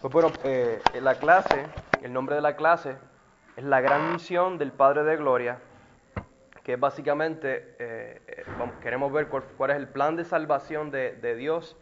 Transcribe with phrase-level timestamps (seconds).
[0.00, 1.66] Pues bueno, eh, la clase,
[2.02, 2.94] el nombre de la clase
[3.56, 5.58] es la gran misión del Padre de Gloria,
[6.62, 8.44] que es básicamente, eh, eh,
[8.80, 11.76] queremos ver cuál, es el plan de salvación de, de Dios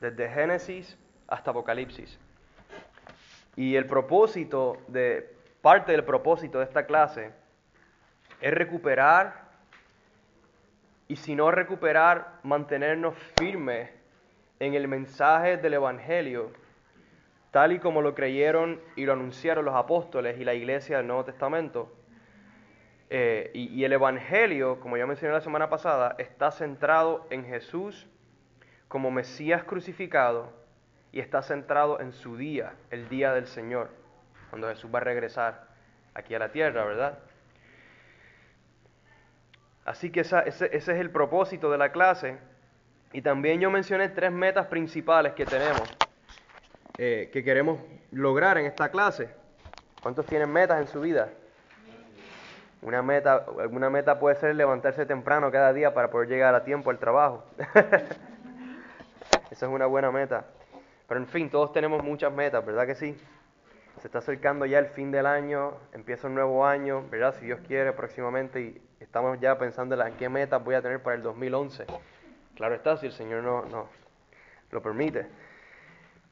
[0.00, 0.98] desde Génesis
[1.28, 2.18] hasta Apocalipsis.
[3.54, 5.32] Y el propósito de,
[5.62, 7.30] parte del propósito de esta clase
[8.40, 9.44] es recuperar
[11.06, 13.90] y si no recuperar, mantenernos firmes
[14.58, 16.50] en el mensaje del Evangelio
[17.50, 21.24] tal y como lo creyeron y lo anunciaron los apóstoles y la iglesia del Nuevo
[21.24, 21.92] Testamento.
[23.12, 28.06] Eh, y, el Evangelio, como ya mencioné la semana pasada, está centrado en Jesús
[28.86, 30.52] como Mesías crucificado
[31.10, 33.90] y está centrado en su día, el día del Señor,
[34.50, 35.66] cuando Jesús va a regresar
[36.14, 37.18] aquí a la tierra, ¿verdad?
[39.84, 42.38] Así que ese, ese es el propósito de la clase.
[43.12, 45.99] Y también yo mencioné tres metas principales que tenemos
[47.02, 49.30] eh, que queremos lograr en esta clase.
[50.02, 51.30] ¿Cuántos tienen metas en su vida?
[52.82, 56.90] Una meta, alguna meta puede ser levantarse temprano cada día para poder llegar a tiempo
[56.90, 57.42] al trabajo.
[59.50, 60.44] Esa es una buena meta.
[61.08, 63.18] Pero en fin, todos tenemos muchas metas, ¿verdad que sí?
[64.02, 67.34] Se está acercando ya el fin del año, empieza un nuevo año, ¿verdad?
[67.40, 71.16] Si Dios quiere, próximamente, y estamos ya pensando en qué metas voy a tener para
[71.16, 71.86] el 2011.
[72.56, 73.88] Claro está, si el Señor no, no
[74.70, 75.26] lo permite.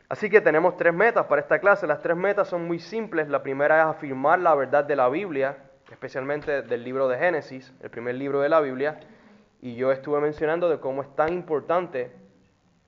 [0.08, 1.86] Así que tenemos tres metas para esta clase.
[1.86, 3.28] Las tres metas son muy simples.
[3.28, 5.58] La primera es afirmar la verdad de la Biblia,
[5.90, 9.00] especialmente del libro de Génesis, el primer libro de la Biblia.
[9.60, 12.10] Y yo estuve mencionando de cómo es tan importante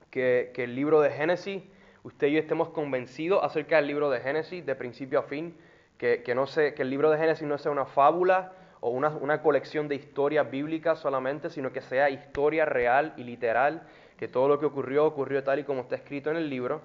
[0.09, 1.61] que, el libro de Génesis,
[2.01, 5.55] usted y yo estemos convencidos acerca del libro de Génesis de principio a fin,
[5.99, 9.87] que, no que el libro de Génesis no sea una fábula o una, una colección
[9.87, 13.83] de historias bíblicas solamente, sino que sea historia real y literal,
[14.17, 16.81] que todo lo que ocurrió ocurrió tal y como está escrito en el libro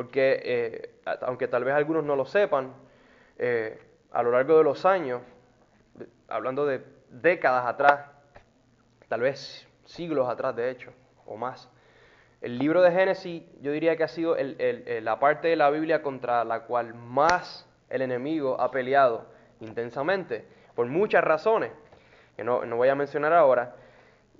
[0.00, 2.72] porque eh, aunque tal vez algunos no lo sepan,
[3.36, 3.78] eh,
[4.12, 5.20] a lo largo de los años,
[6.26, 8.06] hablando de décadas atrás,
[9.08, 10.90] tal vez siglos atrás de hecho,
[11.26, 11.70] o más,
[12.40, 16.44] el libro de Génesis yo diría que ha sido la parte de la Biblia contra
[16.44, 19.26] la cual más el enemigo ha peleado
[19.60, 21.72] intensamente, por muchas razones,
[22.36, 23.76] que no, no voy a mencionar ahora,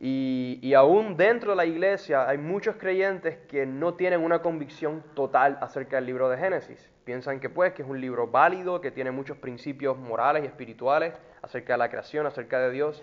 [0.03, 5.59] y, aún dentro de la iglesia hay muchos creyentes que no tienen una convicción total
[5.61, 6.91] acerca del libro de Génesis.
[7.05, 11.13] Piensan que pues que es un libro válido, que tiene muchos principios morales y espirituales
[11.43, 13.03] acerca de la creación, acerca de Dios,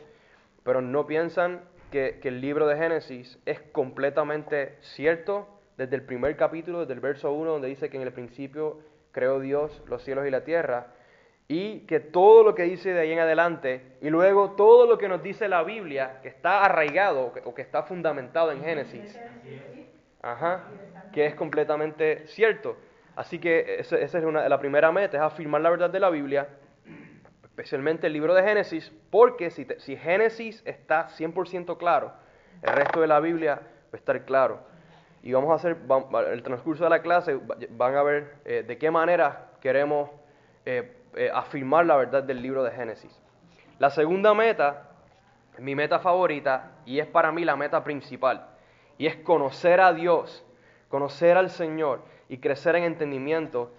[0.64, 5.48] pero no piensan que, que el libro de Génesis es completamente cierto
[5.78, 8.80] desde el primer capítulo, desde el verso 1, donde dice que en el principio
[9.12, 10.88] creó Dios los cielos y la tierra,
[11.48, 15.08] y que todo lo que dice de ahí en adelante y luego todo lo que
[15.08, 19.18] nos dice la Biblia que está arraigado o que está fundamentado en Génesis,
[20.22, 20.64] ajá,
[21.14, 22.76] que es completamente cierto.
[23.16, 26.50] Así que esa, es una, la primera meta, es afirmar la verdad de la Biblia,
[27.44, 32.12] especialmente el libro de Génesis, porque si, si Génesis está 100% claro,
[32.62, 34.60] el resto de la Biblia va a estar claro.
[35.24, 35.78] Y vamos a hacer,
[36.32, 37.40] el transcurso de la clase,
[37.72, 40.12] van a ver eh, de qué manera queremos
[40.66, 43.12] eh, eh, afirmar la verdad del libro de Génesis.
[43.80, 44.90] La segunda meta,
[45.58, 48.48] mi meta favorita, y es para mí la meta principal,
[48.98, 50.46] y es conocer a Dios,
[50.90, 53.72] conocer al Señor y crecer en entendimiento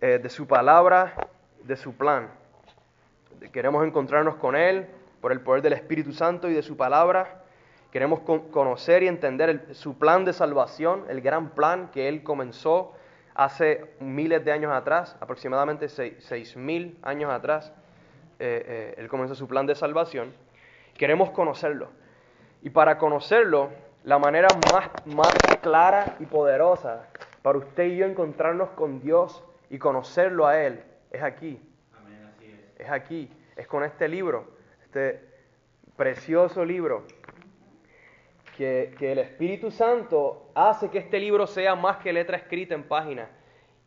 [0.00, 1.14] eh, de su palabra,
[1.64, 2.30] de su plan.
[3.52, 4.86] Queremos encontrarnos con Él
[5.20, 7.42] por el poder del Espíritu Santo y de su palabra.
[7.92, 12.94] Queremos conocer y entender su plan de salvación, el gran plan que Él comenzó
[13.38, 17.72] hace miles de años atrás, aproximadamente seis, mil años atrás,
[18.40, 20.34] eh, eh, Él comenzó su plan de salvación.
[20.94, 21.88] Queremos conocerlo.
[22.62, 23.70] Y para conocerlo,
[24.02, 25.32] la manera más, más
[25.62, 27.06] clara y poderosa
[27.42, 30.82] para usted y yo encontrarnos con Dios y conocerlo a Él
[31.12, 31.62] es aquí.
[32.42, 32.86] es.
[32.86, 34.48] es aquí, es con este libro,
[34.82, 35.24] este
[35.96, 37.04] precioso libro
[38.58, 43.28] que, el Espíritu Santo hace que este libro sea más que letra escrita en páginas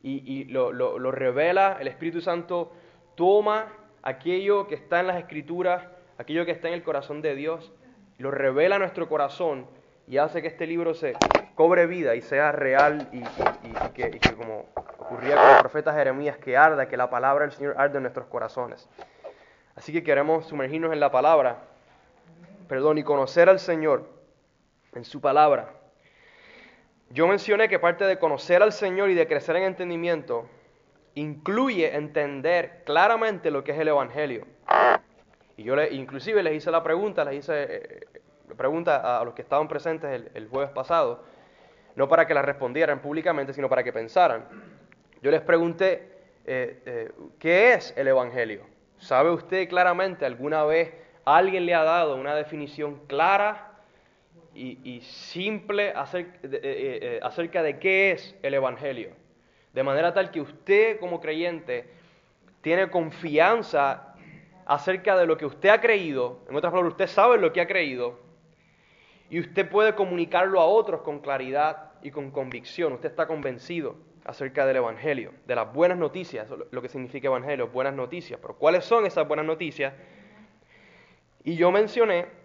[0.01, 1.78] y, lo, revela.
[1.81, 2.72] El Espíritu Santo
[3.16, 3.67] toma
[4.01, 5.84] aquello que está en las Escrituras,
[6.17, 7.73] aquello que está en el corazón de Dios,
[8.17, 9.67] lo revela a nuestro corazón
[10.07, 11.16] y hace que este libro se
[11.55, 13.23] cobre vida y sea real y,
[13.91, 17.75] que, que, como ocurría con el profeta Jeremías, que arda, que la palabra del Señor
[17.78, 18.87] arde en nuestros corazones.
[19.75, 21.57] Así que queremos sumergirnos en la palabra,
[22.69, 24.21] perdón, y conocer al Señor
[24.93, 25.73] en su palabra.
[27.09, 30.47] Yo mencioné que parte de conocer al Señor y de crecer en entendimiento
[31.16, 34.46] incluye entender claramente lo que es el Evangelio.
[35.58, 38.08] Y yo inclusive les hice la pregunta, les hice eh,
[38.55, 41.23] pregunta a los que estaban presentes el, jueves pasado,
[41.96, 44.46] no para que la respondieran públicamente, sino para que pensaran.
[45.22, 48.64] Yo les pregunté, eh, eh, ¿qué es el Evangelio?
[48.97, 50.94] ¿Sabe usted claramente alguna vez
[51.26, 53.71] alguien le ha dado una definición clara
[54.53, 59.11] y, simple acerca de qué es el Evangelio?
[59.73, 61.89] De manera tal que usted como creyente
[62.61, 64.15] tiene confianza
[64.65, 67.67] acerca de lo que usted ha creído, en otras palabras, usted sabe lo que ha
[67.67, 68.19] creído,
[69.29, 72.91] y usted puede comunicarlo a otros con claridad y con convicción.
[72.93, 73.95] Usted está convencido
[74.25, 78.39] acerca del Evangelio, de las buenas noticias, lo que significa Evangelio, buenas noticias.
[78.41, 79.93] Pero ¿cuáles son esas buenas noticias?
[81.45, 82.41] Y yo mencioné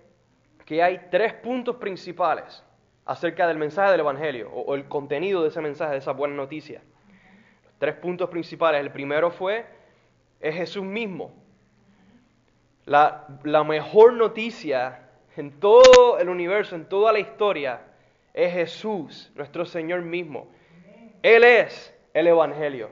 [0.66, 2.62] que hay tres puntos principales
[3.06, 6.82] acerca del mensaje del Evangelio o, el contenido de ese mensaje, de esas buenas noticias.
[7.78, 8.80] Tres puntos principales.
[8.80, 9.64] El primero fue,
[10.40, 11.32] es Jesús mismo.
[12.84, 17.80] La mejor noticia en todo el universo, en toda la historia,
[18.34, 20.48] es Jesús, nuestro Señor mismo.
[21.22, 22.90] Él es el Evangelio.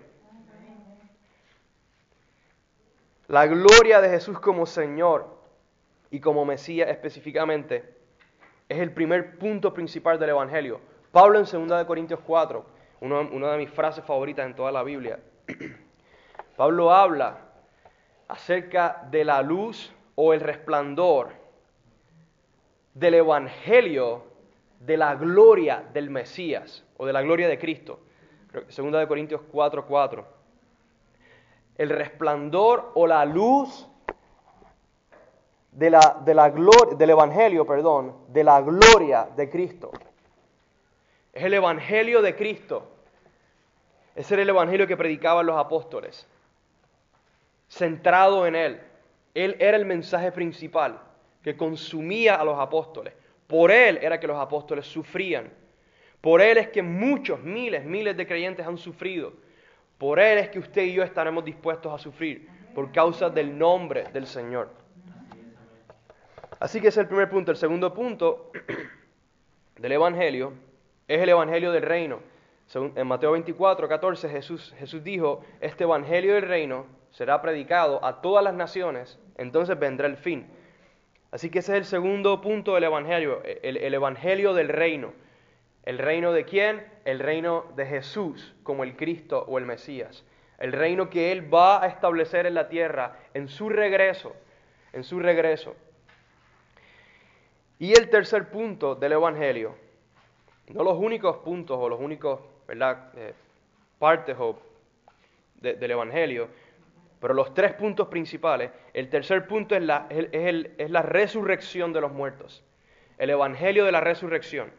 [3.27, 5.34] La gloria de Jesús como Señor
[6.15, 7.93] y como Mesías específicamente
[8.69, 10.81] es el primer punto principal del Evangelio.
[11.11, 12.65] Pablo en 2 Corintios 4,
[13.01, 15.19] una de mis frases favoritas en toda la Biblia,
[16.57, 17.41] Pablo habla
[18.29, 21.33] acerca de la luz o el resplandor
[22.95, 24.23] del Evangelio
[24.79, 27.99] de la gloria del Mesías o de la gloria de Cristo.
[28.69, 29.85] Segunda de Corintios 4:4.
[29.89, 30.27] 4.
[31.77, 33.89] El resplandor o la luz
[35.75, 39.91] de la, de la gloria, del Evangelio, perdón, de la gloria de Cristo.
[41.33, 42.89] Es el Evangelio de Cristo.
[44.15, 46.27] Ese era el Evangelio que predicaban los apóstoles.
[47.69, 48.81] Centrado en Él.
[49.35, 51.01] Él era el mensaje principal
[51.43, 53.13] que consumía a los apóstoles.
[53.47, 55.51] Por él era que los apóstoles sufrían.
[56.21, 59.33] Por él es que muchos, miles, miles de creyentes han sufrido.
[59.99, 64.05] Por él es que usted y yo estaremos dispuestos a sufrir por causa del nombre
[64.13, 64.71] del Señor.
[66.65, 67.51] Así que ese es el primer punto.
[67.51, 68.51] El segundo punto
[69.77, 70.55] del Evangelio
[71.07, 72.21] es el Evangelio del reino.
[72.75, 78.43] En Mateo 24, 14 Jesús, Jesús dijo, este Evangelio del reino será predicado a todas
[78.43, 80.47] las naciones, entonces vendrá el fin.
[81.31, 85.13] Así que ese es el segundo punto del Evangelio, el, Evangelio del reino.
[85.83, 86.87] ¿El reino de quién?
[87.05, 90.25] El reino de Jesús como el Cristo o el Mesías.
[90.57, 94.35] El reino que Él va a establecer en la tierra en su regreso,
[94.95, 95.77] en su regreso.
[97.79, 99.75] Y el tercer punto del Evangelio,
[100.69, 103.11] no los únicos puntos o los únicos ¿verdad?
[103.17, 103.35] Eh,
[103.99, 104.37] partes
[105.61, 106.49] del Evangelio,
[107.25, 112.13] pero los tres puntos principales, el tercer punto es la, es, la resurrección de los
[112.13, 112.63] muertos,
[113.17, 114.71] el evangelio de la resurrección.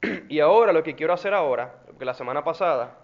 [0.28, 2.96] Y ahora lo que quiero hacer ahora, porque la semana pasada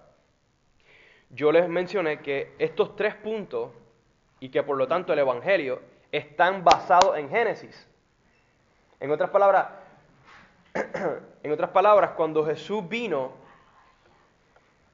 [1.31, 3.73] yo les mencioné que estos tres puntos
[4.39, 5.81] y que por lo tanto el evangelio
[6.13, 7.90] están basados en Génesis.
[9.01, 9.67] En otras palabras,
[11.43, 13.33] en otras palabras, cuando Jesús vino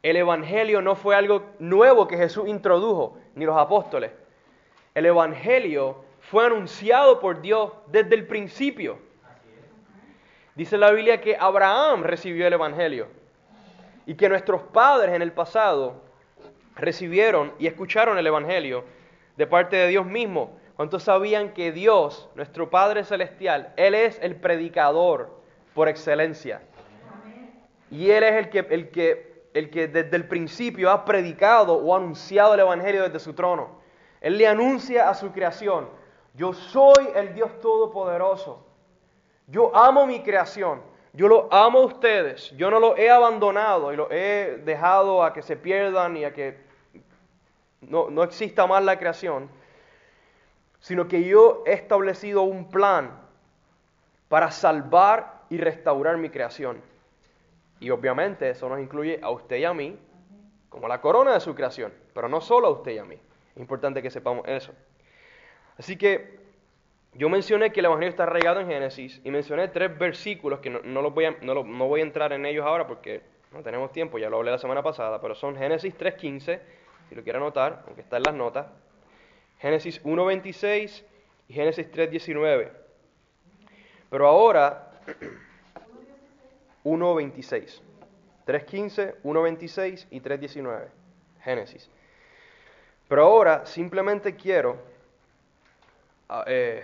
[0.03, 4.13] el Evangelio no fue algo nuevo que Jesús introdujo, ni los apóstoles.
[4.95, 8.99] El Evangelio fue anunciado por Dios desde el principio.
[10.55, 13.09] Dice la Biblia que Abraham recibió el Evangelio
[14.07, 15.97] y que nuestros padres en el pasado
[16.77, 18.85] recibieron y escucharon el Evangelio
[19.37, 20.57] de parte de Dios mismo.
[20.77, 25.31] ¿Cuántos sabían que Dios, nuestro Padre Celestial, Él es el predicador
[25.75, 26.63] por excelencia?
[27.91, 31.97] Y Él es el que, el que el que desde el principio ha predicado o
[31.97, 33.81] anunciado el Evangelio desde su trono.
[34.21, 35.89] Él le anuncia a su creación,
[36.35, 38.67] yo soy el Dios Todopoderoso.
[39.47, 40.83] Yo amo mi creación.
[41.15, 42.51] Yo lo amo a ustedes.
[42.59, 46.35] Yo no lo he abandonado y lo he dejado a que se pierdan y a
[46.35, 46.59] que
[47.81, 49.49] no, no exista más la creación.
[50.87, 53.11] Sino que yo he establecido un plan
[54.29, 56.81] para salvar y restaurar mi creación.
[57.81, 59.99] Y obviamente eso nos incluye a usted y a mí
[60.69, 63.17] como la corona de su creación, pero no solo a usted y a mí.
[63.17, 64.73] Es importante que sepamos eso.
[65.77, 66.39] Así que
[67.15, 71.11] yo mencioné que el Evangelio está arraigado en Génesis y mencioné tres versículos que no,
[71.11, 74.37] voy a, no, voy a entrar en ellos ahora porque no tenemos tiempo, ya lo
[74.37, 76.61] hablé la semana pasada, pero son Génesis 3.15,
[77.09, 78.67] si lo quiere anotar, aunque está en las notas,
[79.59, 81.03] Génesis 1.26
[81.49, 82.71] y Génesis 3.19.
[84.11, 84.91] Pero ahora
[86.85, 87.81] 1.26.
[88.47, 90.87] 3.15, 1.26 y 3.19.
[91.43, 91.91] Génesis.
[93.09, 94.77] Pero ahora simplemente quiero
[96.29, 96.83] ah, eh,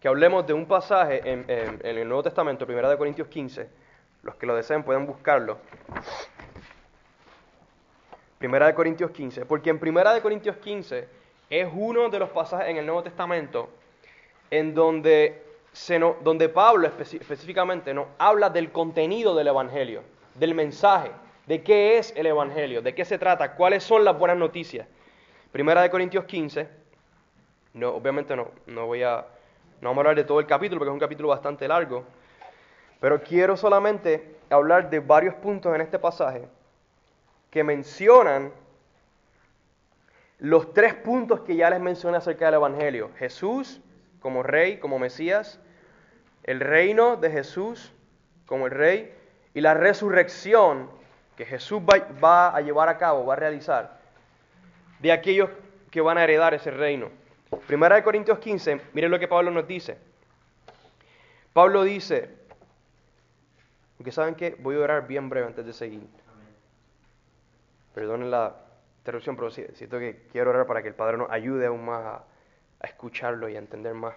[0.00, 3.68] que hablemos de un pasaje en, el Nuevo Testamento, 1 Corintios 15.
[4.22, 5.58] Los que lo deseen pueden buscarlo.
[8.38, 11.08] Primera de Corintios 15, porque en Primera de Corintios 15
[11.50, 13.68] es uno de los pasajes en el Nuevo Testamento
[14.50, 15.42] en donde,
[15.72, 20.02] se donde Pablo específicamente no habla del contenido del Evangelio,
[20.36, 21.10] del mensaje,
[21.46, 24.86] de qué es el Evangelio, de qué se trata, cuáles son las buenas noticias.
[25.50, 26.68] Primera de Corintios 15,
[27.74, 29.26] no, obviamente no, no voy a,
[29.80, 32.04] no vamos a hablar de todo el capítulo porque es un capítulo bastante largo,
[33.00, 36.46] pero quiero solamente hablar de varios puntos en este pasaje
[37.50, 38.52] que mencionan
[40.38, 43.10] los tres puntos que ya les mencioné acerca del Evangelio.
[43.18, 43.80] Jesús
[44.20, 45.60] como rey, como Mesías,
[46.44, 47.92] el reino de Jesús
[48.46, 49.14] como el rey
[49.54, 50.88] y la resurrección
[51.36, 54.00] que Jesús va, a llevar a cabo, va a realizar,
[54.98, 55.50] de aquellos
[55.90, 57.10] que van a heredar ese reino.
[57.66, 59.96] Primera de Corintios 15, miren lo que Pablo nos dice.
[61.52, 62.28] Pablo dice,
[63.98, 66.08] aunque saben que voy a orar bien breve antes de seguir.
[67.98, 68.54] Perdonen la
[68.98, 72.24] interrupción, pero siento que quiero orar para que el Padre nos ayude aún más a,
[72.86, 74.14] escucharlo y a entender más.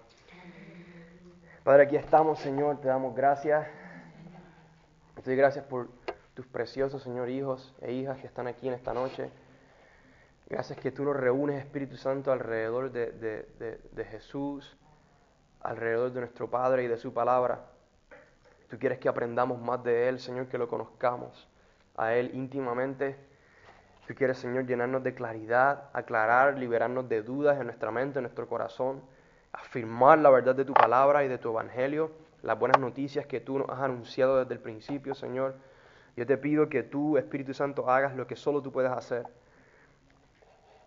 [1.63, 3.67] Padre, aquí estamos, Señor, te damos gracias.
[5.15, 5.87] Te doy gracias por
[6.35, 9.31] tus preciosos, Señor, hijos e hijas que están aquí en esta noche.
[10.47, 14.77] Gracias que tú nos reúnes, Espíritu Santo, alrededor de, de, de, Jesús,
[15.59, 17.65] alrededor de nuestro Padre y de su palabra.
[18.69, 21.47] Tú quieres que aprendamos más de Él, Señor, que lo conozcamos
[21.97, 23.30] a Él íntimamente.
[24.11, 28.45] Tú quieres, Señor, llenarnos de claridad, aclarar, liberarnos de dudas en nuestra mente, en nuestro
[28.45, 29.01] corazón,
[29.53, 32.11] afirmar la verdad de tu palabra y de tu evangelio,
[32.43, 35.55] las buenas noticias que tú nos has anunciado desde el principio, Señor.
[36.17, 39.25] Yo te pido que tú, Espíritu Santo, hagas lo que solo tú puedes hacer.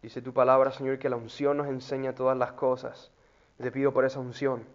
[0.02, 3.10] Dice tu palabra, Señor, que la unción nos enseña todas las cosas.
[3.56, 4.66] Te pido por esa unción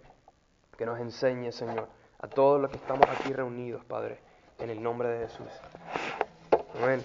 [0.75, 1.87] que nos enseñe, Señor,
[2.17, 4.17] a todos los que estamos aquí reunidos, Padre,
[4.57, 5.51] en el nombre de Jesús.
[6.81, 7.03] Amén.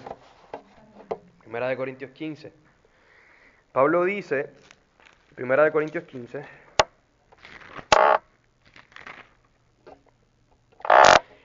[1.45, 2.51] Primera de Corintios 15.
[3.71, 4.49] Pablo dice,
[5.35, 6.43] Primera de Corintios 15,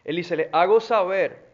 [0.07, 1.45] él dice, le hago saber,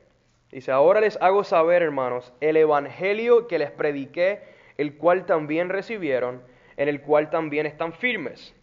[0.53, 4.45] dice, ahora les hago saber, hermanos, el evangelio que les prediqué,
[4.77, 6.41] el cual también recibieron,
[6.77, 8.55] en el cual también están firmes,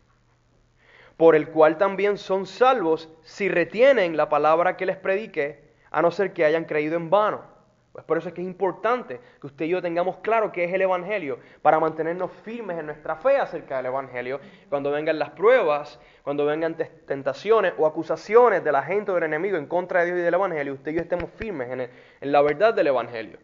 [1.17, 5.61] por el cual también son salvos si retienen la palabra que les prediqué,
[5.91, 7.52] a no ser que hayan creído en vano.
[7.93, 10.73] Pues por eso es que es importante que usted y yo tengamos claro qué es
[10.73, 14.39] el Evangelio, para mantenernos firmes en nuestra fe acerca del Evangelio.
[14.67, 19.57] Cuando vengan las pruebas, cuando vengan tentaciones o acusaciones de la gente o del enemigo
[19.57, 22.73] en contra de Dios y del Evangelio, usted y yo estemos firmes en, la verdad
[22.73, 23.37] del Evangelio.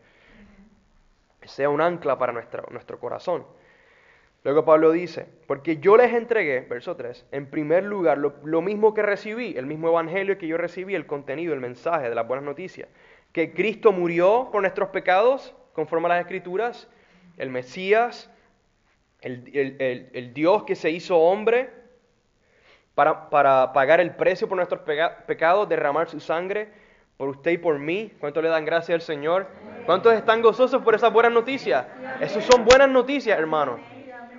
[1.39, 3.45] Que sea un ancla para nuestro, nuestro corazón.
[4.43, 8.95] Luego Pablo dice, porque yo les entregué, verso 3, en primer lugar lo, lo mismo
[8.95, 12.45] que recibí, el mismo Evangelio que yo recibí, el contenido, el mensaje de las buenas
[12.45, 12.89] noticias
[13.31, 16.87] que Cristo murió por nuestros pecados, conforme a las Escrituras,
[17.37, 18.29] el Mesías,
[19.21, 21.69] el, Dios que se hizo hombre
[22.95, 24.81] para, pagar el precio por nuestros
[25.27, 26.69] pecados, derramar su sangre
[27.17, 28.11] por usted y por mí.
[28.19, 29.47] ¿Cuánto le dan gracias al Señor?
[29.85, 31.85] ¿Cuántos están gozosos por esas buenas noticias?
[32.19, 33.79] Esas son buenas noticias, hermanos.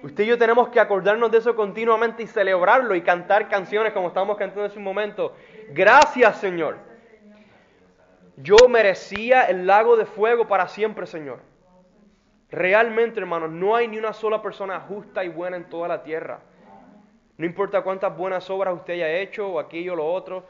[0.02, 4.08] Usted y yo tenemos que acordarnos de eso continuamente y celebrarlo y cantar canciones como
[4.08, 5.34] estamos cantando en ese momento.
[5.72, 6.89] Gracias, Señor.
[8.42, 11.40] Yo merecía el lago de fuego para siempre, Señor.
[12.50, 16.40] Realmente, hermanos, no hay ni una sola persona justa y buena en toda la tierra.
[17.36, 20.44] No importa cuántas buenas obras usted haya hecho o aquello o lo otro.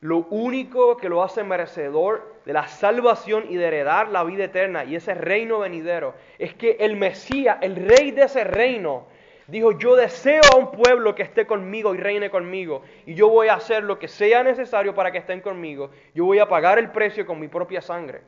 [0.00, 4.84] Lo único que lo hace merecedor de la salvación y de heredar la vida eterna
[4.84, 9.06] y ese reino venidero es que el Mesías, el rey de ese reino,
[9.46, 12.82] Dijo, yo deseo a un pueblo que esté conmigo y reine conmigo.
[13.04, 15.90] Y yo voy a hacer lo que sea necesario para que estén conmigo.
[16.14, 18.22] Yo voy a pagar el precio con mi propia sangre.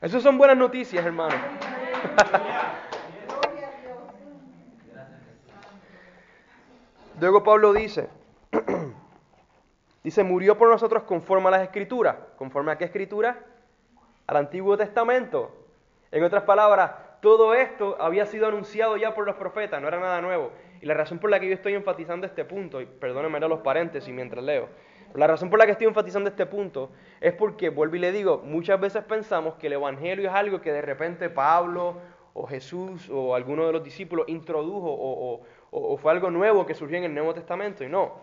[0.00, 1.36] Esas son buenas noticias, hermano.
[7.20, 8.08] Luego Pablo dice,
[10.04, 12.16] dice, murió por nosotros conforme a las escrituras.
[12.36, 13.38] ¿Conforme a qué escritura?
[14.26, 15.54] Al Antiguo Testamento.
[16.10, 20.20] En otras palabras, todo esto había sido anunciado ya por los profetas, no era nada
[20.20, 20.52] nuevo.
[20.80, 24.14] Y la razón por la que yo estoy enfatizando este punto, y perdónenme los paréntesis
[24.14, 24.68] mientras leo,
[25.14, 28.42] la razón por la que estoy enfatizando este punto es porque, vuelvo y le digo,
[28.44, 31.96] muchas veces pensamos que el Evangelio es algo que de repente Pablo
[32.34, 37.04] o Jesús o alguno de los discípulos introdujo o, fue algo nuevo que surgió en
[37.04, 38.20] el Nuevo Testamento, y no.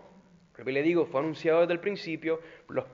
[0.54, 2.40] Vuelvo y le digo, fue anunciado desde el principio,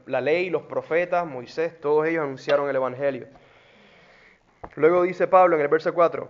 [0.06, 3.28] la ley, los profetas, Moisés, todos ellos anunciaron el Evangelio.
[4.75, 6.29] Luego dice Pablo en el verso 4,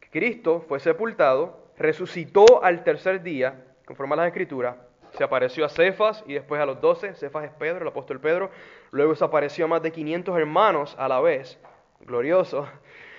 [0.00, 4.76] que Cristo fue sepultado, resucitó al tercer día, conforme a las escrituras,
[5.16, 8.50] se apareció a Cefas y después a los doce, Cefas es Pedro, el apóstol Pedro,
[8.92, 11.58] luego se apareció a más de 500 hermanos a la vez,
[12.00, 12.68] glorioso,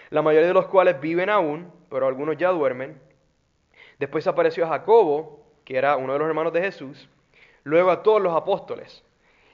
[0.09, 2.97] la mayoría de los cuales viven aún, pero algunos ya duermen.
[3.99, 7.09] Después apareció a Jacobo, que era uno de los hermanos de Jesús,
[7.63, 9.03] luego a todos los apóstoles.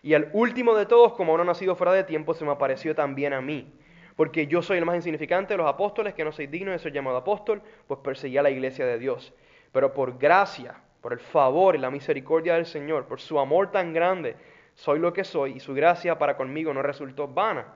[0.03, 3.33] Y al último de todos, como uno nacido fuera de tiempo, se me apareció también
[3.33, 3.73] a mí.
[4.17, 6.91] Porque yo soy el más insignificante de los apóstoles, que no soy digno de ser
[6.91, 9.33] llamado apóstol, pues perseguía la iglesia de Dios.
[9.71, 13.93] Pero por gracia, por el favor y la misericordia del Señor, por su amor tan
[13.93, 14.35] grande,
[14.73, 17.75] soy lo que soy, y su gracia para conmigo no resultó vana.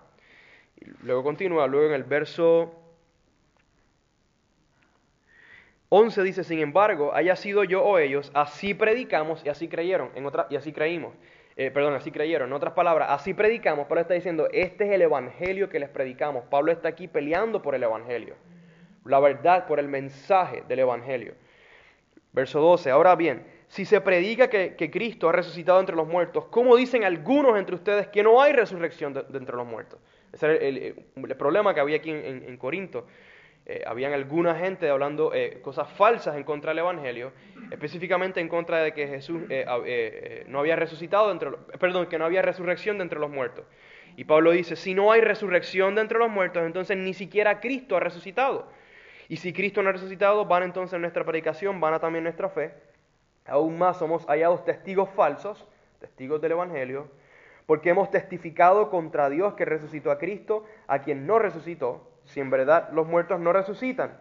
[1.04, 2.76] Luego continúa, luego en el verso
[5.90, 10.26] 11 dice, sin embargo, haya sido yo o ellos, así predicamos y así creyeron, en
[10.26, 11.14] otra, y así creímos.
[11.56, 12.50] Eh, perdón, así creyeron.
[12.50, 13.88] En otras palabras, así predicamos.
[13.88, 16.46] Pablo está diciendo, este es el evangelio que les predicamos.
[16.50, 18.36] Pablo está aquí peleando por el evangelio.
[19.06, 21.34] La verdad, por el mensaje del evangelio.
[22.34, 22.90] Verso 12.
[22.92, 27.58] Ahora bien, si se predica que, Cristo ha resucitado entre los muertos, ¿cómo dicen algunos
[27.58, 30.00] entre ustedes que no hay resurrección de, entre los muertos?
[30.32, 33.06] Ese era el, problema que había aquí en Corinto.
[33.66, 37.32] Eh, habían alguna gente hablando eh, cosas falsas en contra del Evangelio,
[37.70, 42.42] específicamente en contra de que Jesús eh, no había resucitado, entre perdón, que no había
[42.42, 43.66] resurrección de entre los muertos.
[44.18, 47.96] Y Pablo dice, si no hay resurrección de entre los muertos, entonces ni siquiera Cristo
[47.96, 48.68] ha resucitado.
[49.30, 52.74] Y si Cristo no ha resucitado, van entonces nuestra predicación, van también nuestra fe.
[53.46, 55.66] Aún más somos hallados testigos falsos,
[56.00, 57.10] testigos del Evangelio,
[57.68, 62.50] porque hemos testificado contra Dios que resucitó a Cristo, a quien no resucitó si en
[62.50, 64.18] verdad los muertos no resucitan.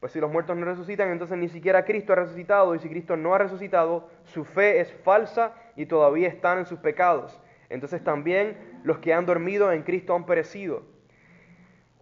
[0.00, 3.16] Pues si los muertos no resucitan, entonces ni siquiera Cristo ha resucitado, y si Cristo
[3.16, 7.40] no ha resucitado, su fe es falsa y todavía están en sus pecados.
[7.68, 10.82] Entonces también los que han dormido en Cristo han perecido.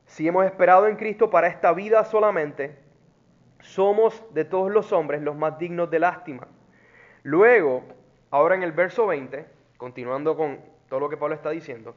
[0.06, 2.76] Si hemos esperado en Cristo para esta vida solamente,
[3.60, 6.46] somos de todos los hombres los más dignos de lástima.
[7.22, 7.84] Luego,
[8.30, 9.46] ahora en el verso 20,
[9.78, 11.96] continuando con todo lo que Pablo está diciendo,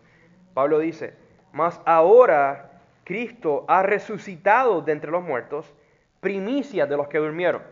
[0.54, 1.14] Pablo dice,
[1.52, 2.77] mas ahora
[3.08, 5.74] Cristo ha resucitado de entre los muertos,
[6.20, 7.64] primicias de los que durmieron.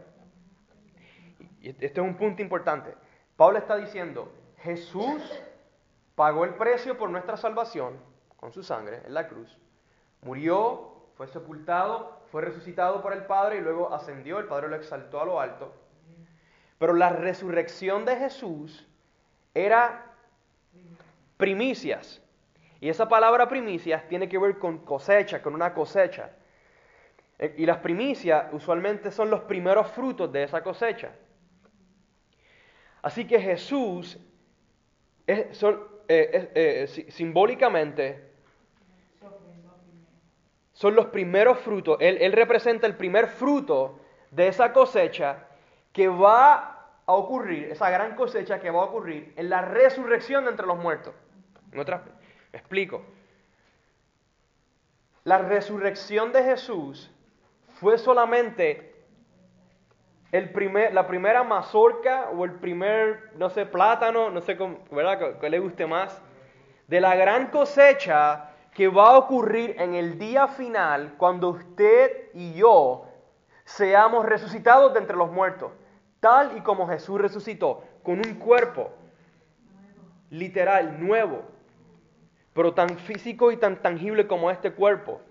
[1.62, 2.95] Este es un punto importante.
[3.36, 5.21] Pablo está diciendo, Jesús
[6.15, 8.00] pagó el precio por nuestra salvación
[8.38, 9.60] con su sangre en la cruz,
[10.21, 15.19] murió, fue sepultado, fue resucitado por el Padre y luego ascendió, el Padre lo exaltó
[15.19, 15.74] a lo alto.
[16.80, 18.88] Pero la resurrección de Jesús
[19.54, 20.13] era
[21.36, 22.21] primicias.
[22.80, 26.32] Y esa palabra primicias tiene que ver con cosecha, con una cosecha.
[27.40, 31.12] Eh, y las primicias usualmente son los primeros frutos de esa cosecha.
[33.02, 34.20] Así que Jesús
[35.28, 35.64] es,
[36.08, 38.36] eh, eh, simbólicamente
[40.76, 41.98] son los primeros frutos.
[42.02, 45.48] Él, representa el primer fruto de esa cosecha
[45.94, 50.52] que va a ocurrir, esa gran cosecha que va a ocurrir en la resurrección de
[50.52, 51.16] entre los muertos.
[52.56, 53.04] Explico.
[55.24, 57.12] La resurrección de Jesús
[57.80, 58.94] fue solamente
[60.32, 65.39] la primera mazorca o el primer, no sé, plátano, no sé cómo, ¿verdad?
[65.39, 66.22] Que, le guste más,
[66.88, 72.54] de la gran cosecha que va a ocurrir en el día final cuando usted y
[72.54, 73.08] yo
[73.63, 75.72] seamos resucitados de entre los muertos,
[76.20, 78.91] tal y como Jesús resucitó, con un cuerpo
[80.30, 81.55] literal, nuevo,
[82.56, 85.22] pero tan físico y tan tangible como este cuerpo.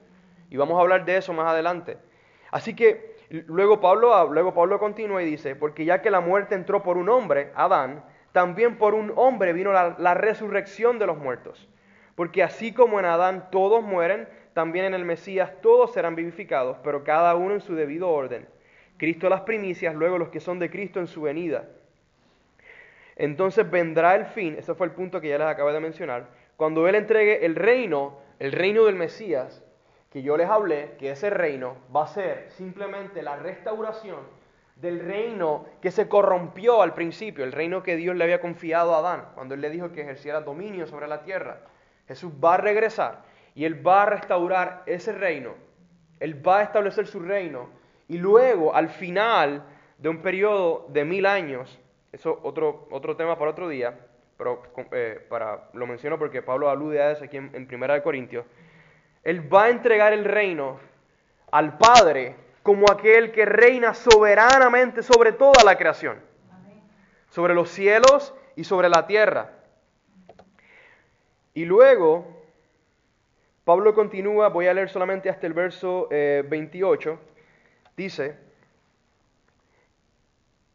[0.51, 1.97] Y vamos a hablar de eso más adelante.
[2.51, 6.83] Así que luego Pablo, luego Pablo continúa y dice, porque ya que la muerte entró
[6.83, 11.67] por un hombre, Adán, también por un hombre vino la, la resurrección de los muertos.
[12.15, 17.05] Porque así como en Adán todos mueren, también en el Mesías todos serán vivificados, pero
[17.05, 18.47] cada uno en su debido orden.
[18.99, 21.65] Cristo las primicias, luego los que son de Cristo en su venida.
[23.17, 26.89] Entonces vendrá el fin, ese fue el punto que ya les acabo de mencionar, cuando
[26.89, 29.63] Él entregue el reino, el reino del Mesías,
[30.11, 34.21] que yo les hablé, que ese reino va a ser simplemente la restauración
[34.77, 38.99] del reino que se corrompió al principio, el reino que Dios le había confiado a
[38.99, 41.61] Adán, cuando Él le dijo que ejerciera dominio sobre la tierra.
[42.07, 43.23] Jesús va a regresar
[43.55, 45.55] y Él va a restaurar ese reino,
[46.21, 47.69] Él va a establecer su reino
[48.09, 49.65] y luego al final
[49.99, 51.81] de un periodo de mil años,
[52.13, 53.99] eso otro, otro tema para otro día,
[54.37, 58.03] pero eh, para, lo menciono porque Pablo alude a eso aquí en, en Primera de
[58.03, 58.45] Corintios,
[59.23, 60.79] él va a entregar el reino
[61.51, 66.19] al Padre como aquel que reina soberanamente sobre toda la creación,
[67.29, 69.51] sobre los cielos y sobre la tierra.
[71.53, 72.27] Y luego,
[73.65, 77.19] Pablo continúa, voy a leer solamente hasta el verso 28, eh,
[77.97, 78.39] dice,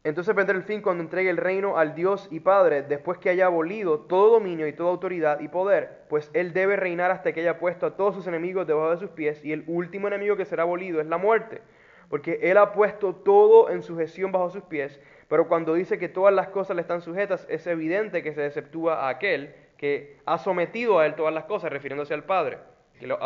[0.04, 3.48] entonces vendrá el fin cuando entregue el reino al Dios y Padre, después que haya
[3.48, 7.60] abolido todo dominio y toda autoridad y poder, pues Él debe reinar hasta que haya
[7.60, 10.64] puesto a todos sus enemigos debajo de sus pies, y el último enemigo que será
[10.64, 11.62] abolido es la muerte,
[12.10, 16.34] porque Él ha puesto todo en sujeción bajo sus pies, pero cuando dice que todas
[16.34, 21.00] las cosas le están sujetas, es evidente que se deceptúa a aquel que ha sometido
[21.00, 22.60] a Él todas las cosas, refiriéndose al Padre,
[23.00, 23.20] que lo,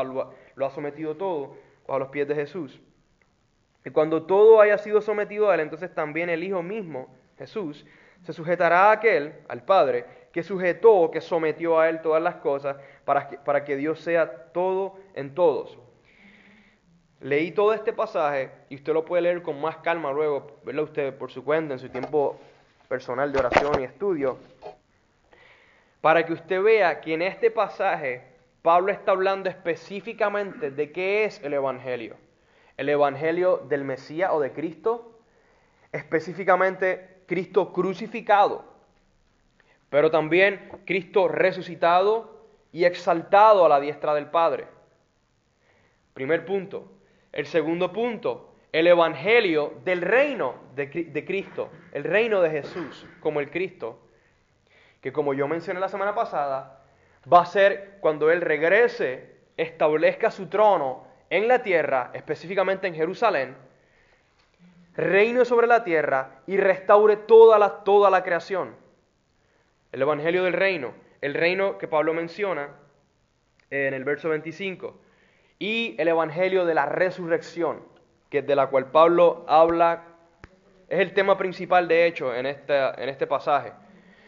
[0.56, 1.56] lo ha sometido todo
[1.88, 2.82] bajo los pies de Jesús.
[3.86, 7.86] Y cuando todo haya sido sometido a Él, entonces también el Hijo mismo, Jesús,
[8.24, 12.78] se sujetará a aquel, al Padre, que sujetó, que sometió a Él todas las cosas,
[13.04, 15.78] para que, para que Dios sea todo en todos.
[17.20, 21.14] Leí todo este pasaje y usted lo puede leer con más calma luego, verlo usted
[21.16, 22.40] por su cuenta, en su tiempo
[22.88, 24.38] personal de oración y estudio,
[26.02, 28.24] para que usted vea que en este pasaje
[28.62, 32.16] Pablo está hablando específicamente de qué es el Evangelio
[32.78, 35.20] el Evangelio del Mesías o de Cristo,
[35.92, 38.66] específicamente Cristo crucificado,
[39.90, 44.68] pero también Cristo resucitado y exaltado a la diestra del Padre.
[46.14, 46.92] Primer punto.
[47.32, 53.40] El segundo punto, el Evangelio del reino de, de Cristo, el reino de Jesús como
[53.40, 54.00] el Cristo,
[55.02, 56.84] que como yo mencioné la semana pasada,
[57.32, 61.03] va a ser cuando Él regrese, establezca su trono
[61.34, 63.56] en la tierra, específicamente en Jerusalén,
[64.96, 68.76] reine sobre la tierra y restaure toda la, toda la creación.
[69.92, 72.70] El Evangelio del reino, el reino que Pablo menciona
[73.72, 74.96] en el verso 25,
[75.58, 77.82] y el Evangelio de la resurrección,
[78.30, 80.04] que de la cual Pablo habla,
[80.88, 83.74] es el tema principal de hecho en, en este pasaje.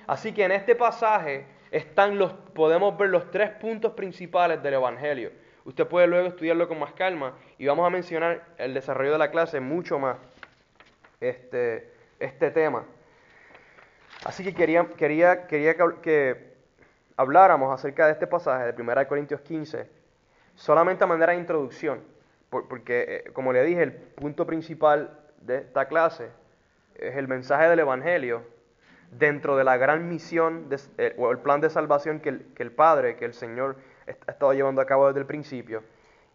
[0.08, 5.45] Así que en este pasaje están los, podemos ver los tres puntos principales del Evangelio.
[5.66, 9.32] Usted puede luego estudiarlo con más calma y vamos a mencionar el desarrollo de la
[9.32, 10.18] clase mucho más
[11.20, 12.86] este, este tema.
[14.24, 16.54] Así que quería, quería, quería que,
[17.18, 19.90] habláramos acerca de este pasaje de 1 Corintios 15,
[20.56, 22.02] solamente a manera de introducción,
[22.50, 26.30] porque eh, como le dije, el punto principal de esta clase
[26.94, 28.44] es el mensaje del Evangelio
[29.12, 32.72] dentro de la gran misión eh, o el plan de salvación que el, que el
[32.72, 35.84] Padre, que el Señor ha estado llevando a cabo desde el principio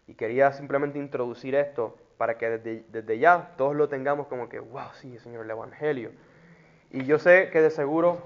[0.07, 4.89] y quería simplemente introducir esto para que desde, ya todos lo tengamos como que, wow,
[4.93, 6.11] sí, Señor, el Evangelio.
[6.91, 8.21] Y yo sé que de seguro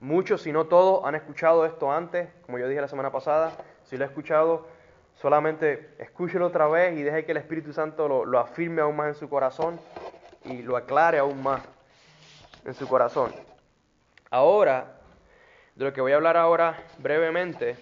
[0.00, 3.52] muchos, si no todos, han escuchado esto antes, como yo dije la semana pasada.
[3.84, 4.66] Si lo he escuchado,
[5.14, 9.08] solamente escúchelo otra vez y deje que el Espíritu Santo lo, lo afirme aún más
[9.08, 9.80] en su corazón
[10.44, 11.62] y lo aclare aún más
[12.64, 13.32] en su corazón.
[14.30, 15.01] Ahora,
[15.74, 17.76] de lo que voy a hablar ahora brevemente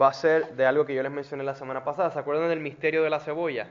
[0.00, 2.10] va a ser de algo que yo les mencioné la semana pasada.
[2.10, 3.66] ¿Se acuerdan del misterio de la cebolla?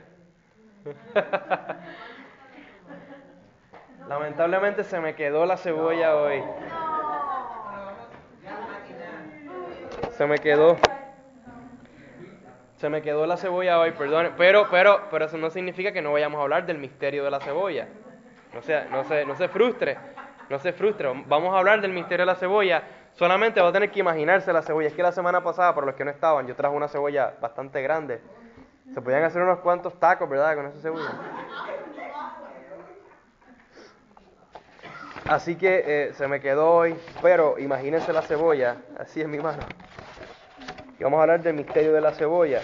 [4.08, 6.42] Lamentablemente se me quedó la cebolla hoy.
[10.12, 10.76] Se me quedó.
[12.76, 14.32] Se me quedó la cebolla hoy, perdón.
[14.36, 17.40] Pero, pero, pero eso no significa que no vayamos a hablar del misterio de la
[17.40, 17.88] cebolla.
[18.54, 19.96] No se, no se, no se frustre
[20.50, 21.08] no se frustre.
[21.26, 22.82] Vamos a hablar del misterio de la cebolla.
[23.12, 24.88] Solamente va a tener que imaginarse la cebolla.
[24.88, 27.80] Es que la semana pasada, para los que no estaban, yo traje una cebolla bastante
[27.80, 28.20] grande.
[28.92, 30.56] Se podían hacer unos cuantos tacos, ¿verdad?
[30.56, 31.12] Con esa cebolla.
[35.28, 39.62] Así que eh, se me quedó hoy, pero imagínense la cebolla, así en mi mano.
[40.98, 42.60] Y vamos a hablar del misterio de la cebolla.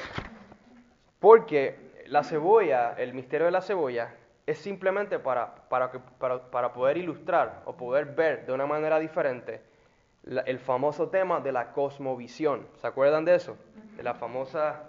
[1.20, 4.12] Porque la cebolla, el misterio de la cebolla,
[4.46, 9.60] es simplemente para, para, para, poder ilustrar o poder ver de una manera diferente
[10.24, 12.66] el famoso tema de la cosmovisión.
[12.76, 13.56] ¿Se acuerdan de eso?
[13.96, 14.84] De la famosa,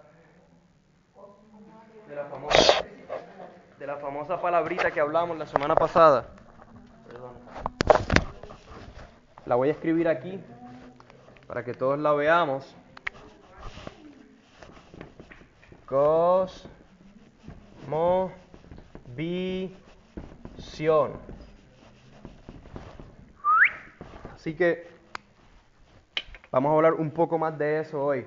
[2.07, 2.85] de la famosa,
[3.79, 6.27] de la famosa palabrita que hablamos la semana pasada.
[9.45, 10.39] La voy a escribir aquí
[11.47, 12.75] para que todos la veamos.
[15.85, 16.67] Cosmo
[19.17, 21.13] visión.
[24.35, 24.87] Así que
[26.51, 28.25] vamos a hablar un poco más de eso hoy.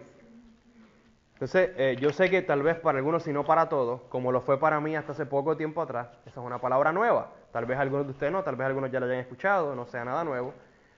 [1.34, 4.42] Entonces, eh, yo sé que tal vez para algunos, si no para todos, como lo
[4.42, 7.30] fue para mí hasta hace poco tiempo atrás, esa es una palabra nueva.
[7.50, 10.04] Tal vez algunos de ustedes no, tal vez algunos ya la hayan escuchado, no sea
[10.04, 10.52] nada nuevo.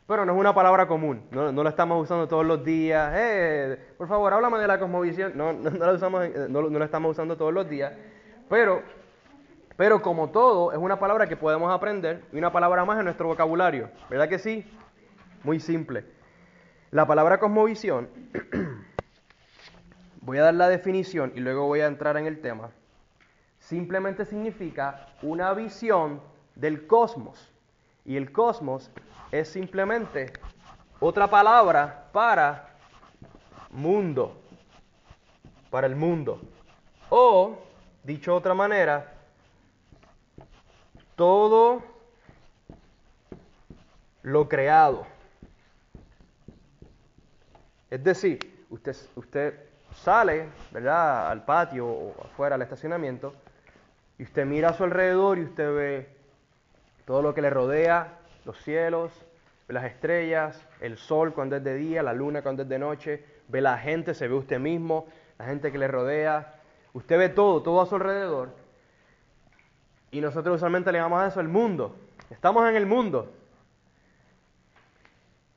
[0.09, 3.13] Pero no es una palabra común, no, la estamos usando todos los días.
[3.15, 5.33] Eh, por favor, háblame de la cosmovisión.
[5.37, 7.93] No, no, la usamos, no la estamos usando todos los días.
[8.49, 8.83] Pero
[9.83, 13.27] pero como todo, es una palabra que podemos aprender y una palabra más en nuestro
[13.27, 13.90] vocabulario.
[14.09, 14.64] ¿Verdad que sí?
[15.42, 16.05] Muy simple.
[16.92, 18.09] La palabra cosmovisión,
[20.21, 22.71] voy a dar la definición y luego voy a entrar en el tema.
[23.59, 26.21] simplemente significa una visión
[26.55, 27.53] del cosmos.
[28.05, 28.88] Y el cosmos
[29.33, 30.33] es simplemente
[31.01, 32.68] otra palabra para
[33.68, 34.40] mundo,
[35.71, 36.40] para el mundo.
[37.11, 37.59] O,
[38.05, 39.18] dicho de otra manera,
[41.16, 41.83] todo
[44.22, 45.07] lo creado.
[47.90, 49.55] Es decir, usted, usted
[49.94, 53.35] sale, ¿verdad?, al patio o afuera al estacionamiento
[54.18, 56.09] y usted mira a su alrededor y usted ve
[57.05, 59.12] todo lo que le rodea, los cielos,
[59.68, 63.61] las estrellas, el sol cuando es de día, la luna cuando es de noche, ve
[63.61, 65.07] la gente, se ve usted mismo,
[65.38, 66.55] la gente que le rodea,
[66.92, 68.51] usted ve todo, todo a su alrededor.
[70.12, 71.96] Y nosotros usualmente le llamamos a eso el mundo.
[72.31, 73.33] Estamos en el mundo.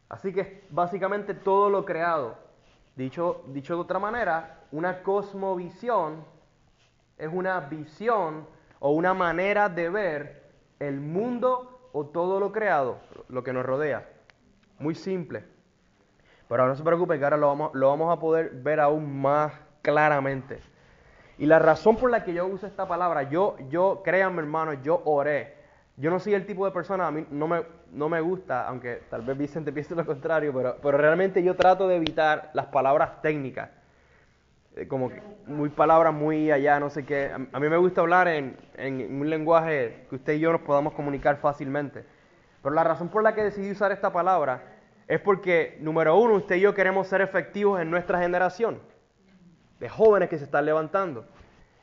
[0.09, 2.37] Así que básicamente todo lo creado.
[2.95, 6.23] Dicho, dicho de otra manera, una cosmovisión
[7.17, 8.47] es una visión
[8.79, 10.43] o una manera de ver
[10.79, 14.07] el mundo o todo lo creado, lo que nos rodea.
[14.79, 15.43] Muy simple.
[16.47, 19.51] Pero no se preocupen que ahora lo vamos, lo vamos a poder ver aún más
[19.81, 20.61] claramente.
[21.37, 25.01] Y la razón por la que yo uso esta palabra, yo, yo, créanme hermano, yo
[25.05, 25.55] oré.
[25.97, 29.03] Yo no soy el tipo de persona, a mí no me, no me gusta, aunque
[29.09, 33.21] tal vez Vicente piense lo contrario, pero, pero realmente yo trato de evitar las palabras
[33.21, 33.69] técnicas.
[34.75, 37.31] Eh, como que muy palabras muy allá, no sé qué.
[37.31, 40.93] A, mí me gusta hablar en, en, un lenguaje que usted y yo nos podamos
[40.93, 42.03] comunicar fácilmente.
[42.61, 44.63] Pero la razón por la que decidí usar esta palabra
[45.07, 48.79] es porque, número uno, usted y yo queremos ser efectivos en nuestra generación,
[49.79, 51.25] de jóvenes que se están levantando.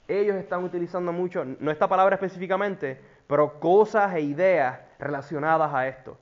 [0.08, 6.18] Ellos están utilizando mucho, no esta palabra específicamente, pero cosas e ideas relacionadas a esto.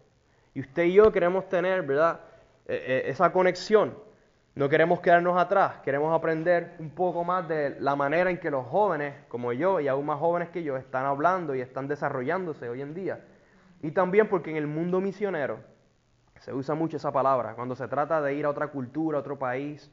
[0.54, 2.20] Y usted y yo queremos tener, ¿verdad?,
[2.66, 3.94] e, e, esa conexión.
[4.54, 8.66] No queremos quedarnos atrás, queremos aprender un poco más de la manera en que los
[8.66, 12.82] jóvenes, como yo y aún más jóvenes que yo, están hablando y están desarrollándose hoy
[12.82, 13.20] en día.
[13.80, 15.60] Y también porque en el mundo misionero
[16.40, 17.54] se usa mucho esa palabra.
[17.54, 19.90] Cuando se trata de ir a otra cultura, a otro país,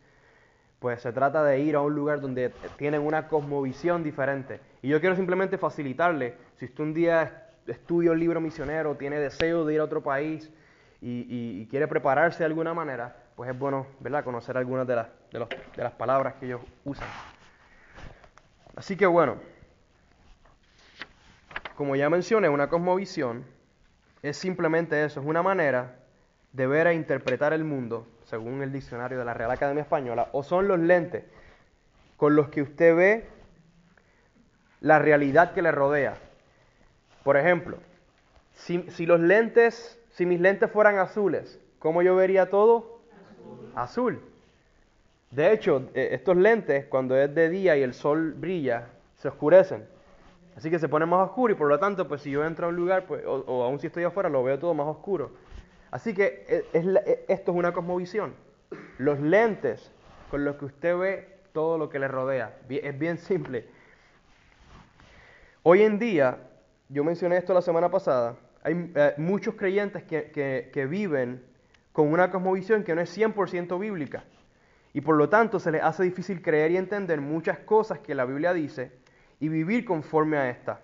[0.79, 4.59] pues se trata de ir a un lugar donde tienen una cosmovisión diferente.
[4.81, 9.65] Y yo quiero simplemente facilitarle, si usted un día estudia un libro misionero, tiene deseo
[9.65, 10.51] de ir a otro país
[11.01, 14.23] y, quiere prepararse de alguna manera, pues es bueno ¿verdad?
[14.23, 15.39] conocer algunas de las, de,
[15.75, 17.07] de las palabras que ellos usan.
[18.75, 19.37] Así que bueno,
[21.75, 23.45] como ya mencioné, una cosmovisión
[24.21, 25.95] es simplemente eso, es una manera
[26.53, 30.43] de ver e interpretar el mundo según el diccionario de la Real Academia Española, o
[30.43, 31.23] son los lentes
[32.17, 33.25] con los que usted ve
[34.81, 36.15] la realidad que le rodea.
[37.23, 37.77] Por ejemplo,
[38.53, 42.99] si, los lentes, si mis lentes fueran azules, ¿cómo yo vería todo?
[43.75, 44.21] Azul.
[45.31, 49.85] De hecho, eh, estos lentes, cuando es de día y el sol brilla, se oscurecen.
[50.57, 52.69] Así que se ponen más oscuro y por lo tanto, pues si yo entro a
[52.69, 55.31] un lugar, pues, o, o aún si estoy afuera, lo veo todo más oscuro.
[55.91, 58.33] Así que e, e, esto es una cosmovisión.
[58.97, 59.91] Los lentes
[60.29, 62.57] con los que usted ve todo lo que le rodea.
[62.69, 63.65] Es bien simple.
[65.63, 66.37] Hoy en día,
[66.89, 70.31] yo mencioné esto la semana pasada, hay eh, muchos creyentes que,
[70.71, 71.43] que, viven
[71.91, 74.23] con una cosmovisión que no es 100% bíblica.
[74.93, 78.25] Y por lo tanto se les hace difícil creer y entender muchas cosas que la
[78.25, 78.91] Biblia dice
[79.39, 80.81] y vivir conforme a esta.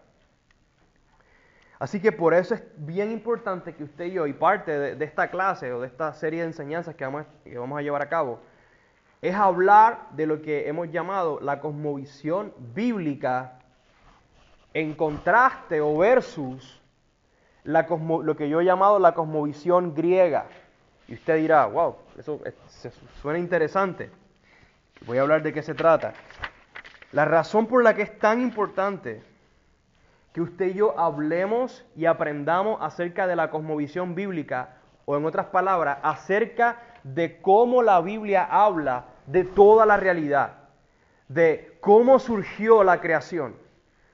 [1.83, 5.29] Así que por eso es bien importante que usted y yo, y parte de, esta
[5.29, 7.25] clase o de esta serie de enseñanzas que vamos,
[7.77, 8.39] a llevar a cabo,
[9.21, 13.59] es hablar de lo que hemos llamado la cosmovisión bíblica
[14.73, 16.81] en contraste o versus
[17.65, 20.45] la lo que yo he llamado la cosmovisión griega.
[21.09, 22.39] Y usted dirá, wow, eso
[23.21, 24.09] suena interesante.
[25.05, 26.13] Voy a hablar de qué se trata.
[27.11, 29.32] La razón por la que es tan importante
[30.33, 35.47] que usted y yo hablemos y aprendamos acerca de la cosmovisión bíblica, o en otras
[35.47, 40.53] palabras, acerca de cómo la Biblia habla de toda la realidad,
[41.27, 43.55] de cómo surgió la creación,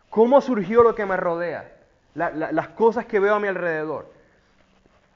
[0.10, 1.72] cómo surgió lo que me rodea,
[2.16, 4.12] las cosas que veo a mi alrededor.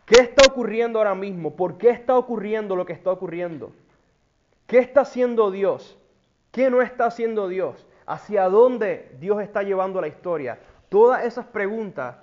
[0.06, 1.56] ¿Qué está ocurriendo ahora mismo?
[1.56, 3.74] ¿Por qué está ocurriendo lo que está ocurriendo?
[4.68, 5.98] ¿Qué está haciendo Dios?
[6.52, 7.86] ¿Qué no está haciendo Dios?
[8.06, 10.60] ¿Hacia dónde Dios está llevando la historia?
[10.94, 12.18] Todas esas preguntas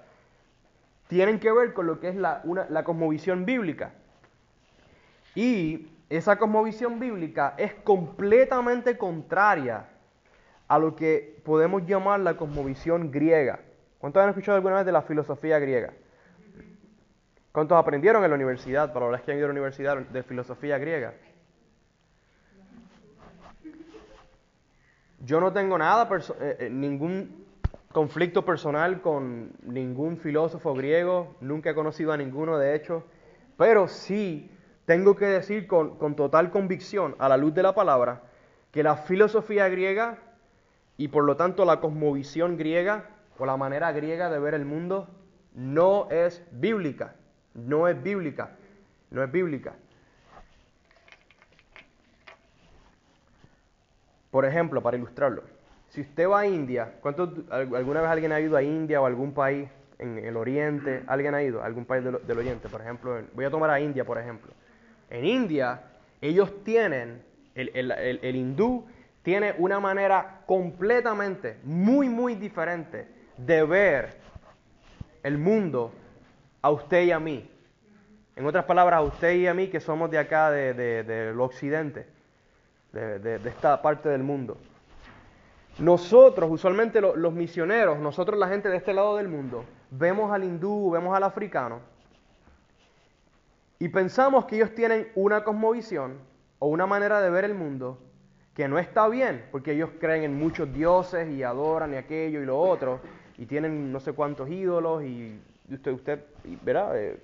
[1.09, 3.95] tienen que ver con lo que es la, la cosmovisión bíblica.
[5.35, 9.87] Y esa cosmovisión bíblica es completamente contraria
[10.69, 13.59] a lo que podemos llamar la cosmovisión griega.
[13.99, 15.93] ¿Cuántos han escuchado alguna vez de la filosofía griega?
[17.51, 20.79] ¿Cuántos aprendieron en la universidad, para los que han ido a la universidad de filosofía
[20.79, 21.15] griega?
[25.25, 26.09] Yo no tengo nada,
[26.41, 27.40] eh, eh, ningún
[27.93, 33.05] conflicto personal con ningún filósofo griego, nunca he conocido a ninguno de hecho,
[33.57, 34.51] pero sí
[34.85, 38.23] tengo que decir con, con total convicción, a la luz de la palabra,
[38.71, 40.19] que la filosofía griega
[40.97, 45.09] y por lo tanto la cosmovisión griega o la manera griega de ver el mundo
[45.55, 47.17] no es bíblica,
[47.55, 48.57] no es bíblica,
[49.11, 49.75] no es bíblica.
[54.31, 55.43] Por ejemplo, para ilustrarlo,
[55.91, 59.33] si usted va a India, ¿cuánto, ¿alguna vez alguien ha ido a India o algún
[59.33, 61.03] país en el Oriente?
[61.07, 62.69] ¿Alguien ha ido a algún país del, Oriente?
[62.69, 64.53] Por ejemplo, voy a tomar a India, por ejemplo.
[65.11, 65.83] En India,
[66.21, 67.23] ellos tienen,
[67.55, 68.87] el, el, el hindú
[69.23, 74.17] tiene una manera completamente, muy, muy diferente de ver
[75.23, 75.93] el mundo
[76.63, 77.51] a usted y a mí.
[78.37, 80.77] En otras palabras, a usted y a mí que somos de acá, del
[81.07, 82.07] de, occidente,
[82.93, 84.57] de, esta parte del mundo.
[85.81, 90.91] Nosotros, usualmente los misioneros, nosotros la gente de este lado del mundo, vemos al hindú,
[90.91, 91.81] vemos al africano,
[93.79, 96.19] y pensamos que ellos tienen una cosmovisión
[96.59, 97.99] o una manera de ver el mundo
[98.55, 102.45] que no está bien, porque ellos creen en muchos dioses y adoran y aquello y
[102.45, 103.01] lo otro,
[103.39, 105.41] y tienen no sé cuántos ídolos y
[105.71, 106.21] usted, usted
[106.63, 107.19] verá, eh,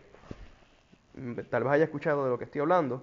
[1.51, 3.03] tal vez haya escuchado de lo que estoy hablando.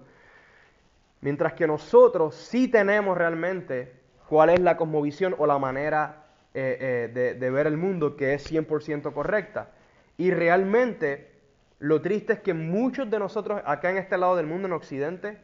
[1.21, 4.02] Mientras que nosotros sí tenemos realmente
[4.33, 6.23] cuál es la cosmovisión o la manera
[6.55, 9.69] eh, eh, de, de, ver el mundo que es 100% correcta.
[10.17, 11.29] Y realmente
[11.77, 15.37] lo triste es que muchos de nosotros acá en este lado del mundo, en Occidente,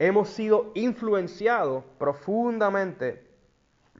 [0.00, 3.24] hemos sido influenciados profundamente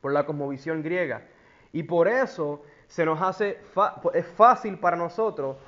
[0.01, 1.23] por la cosmovisión griega.
[1.71, 3.61] Y por eso se nos hace,
[4.15, 5.59] es fácil para nosotros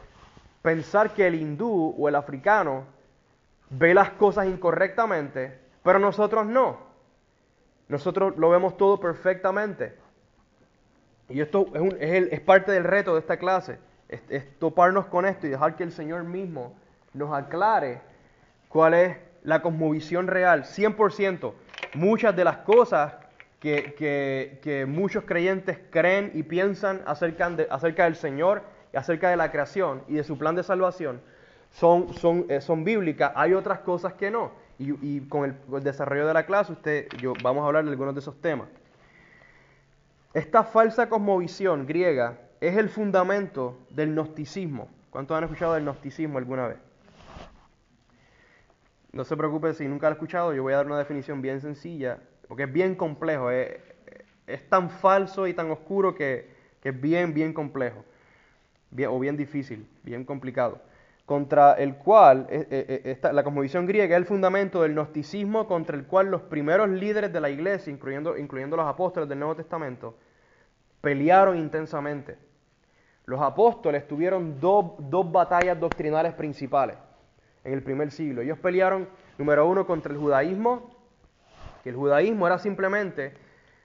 [0.60, 2.82] pensar que el hindú o el africano
[3.70, 6.85] ve las cosas incorrectamente, pero nosotros no.
[7.88, 9.94] Nosotros lo vemos todo perfectamente.
[11.28, 11.66] Y esto
[12.00, 15.82] es, es, parte del reto de esta clase, es, toparnos con esto y dejar que
[15.82, 16.74] el Señor mismo
[17.14, 18.00] nos aclare
[18.68, 21.52] cuál es la cosmovisión real, 100%.
[21.94, 23.14] Muchas de las cosas
[23.60, 29.50] que, muchos creyentes creen y piensan acerca, de, acerca del Señor y acerca de la
[29.50, 31.20] creación y de su plan de salvación
[31.70, 32.08] son,
[32.48, 33.32] eh, son bíblicas.
[33.34, 34.52] Hay otras cosas que no.
[34.78, 38.20] Y, con el, desarrollo de la clase usted, yo, vamos a hablar de algunos de
[38.20, 38.68] esos temas.
[40.34, 44.88] Esta falsa cosmovisión griega es el fundamento del gnosticismo.
[45.10, 46.78] ¿Cuántos han escuchado del gnosticismo alguna vez?
[49.12, 51.62] No se preocupe si nunca lo ha escuchado, yo voy a dar una definición bien
[51.62, 53.78] sencilla porque es bien complejo, es,
[54.68, 58.04] tan falso y tan oscuro que, es bien, bien complejo,
[59.08, 60.80] o bien difícil, bien complicado,
[61.26, 65.96] contra el cual eh, eh, eh, la cosmovisión griega es el fundamento del gnosticismo contra
[65.96, 70.16] el cual los primeros líderes de la iglesia, incluyendo, incluyendo los apóstoles del Nuevo Testamento,
[71.00, 72.38] pelearon intensamente.
[73.24, 76.96] Los apóstoles tuvieron dos, dos batallas doctrinales principales
[77.64, 78.42] en el primer siglo.
[78.42, 80.96] Ellos pelearon, número uno, contra el judaísmo
[81.82, 83.34] que el judaísmo era simplemente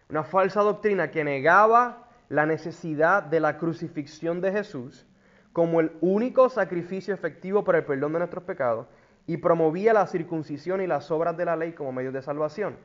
[0.10, 5.08] una falsa doctrina que negaba la necesidad de la crucifixión de Jesús
[5.54, 8.88] como el único sacrificio efectivo para el perdón de nuestros pecados
[9.28, 12.78] y promovía la circuncisión y las obras de la ley como medios de salvación.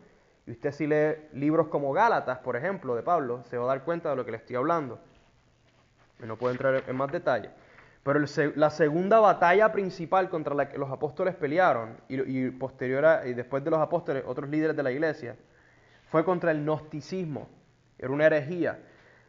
[0.47, 3.85] Y usted si lee libros como Gálatas, por ejemplo, de Pablo, se va a dar
[3.85, 4.99] cuenta de lo que le estoy hablando.
[6.21, 7.51] No puedo entrar en más detalle.
[8.03, 8.21] Pero
[8.55, 13.71] la segunda batalla principal contra la que los apóstoles pelearon, y, posterior y después de
[13.71, 15.37] los apóstoles, otros líderes de la iglesia,
[16.09, 17.49] fue contra el gnosticismo.
[17.99, 18.79] Era una herejía.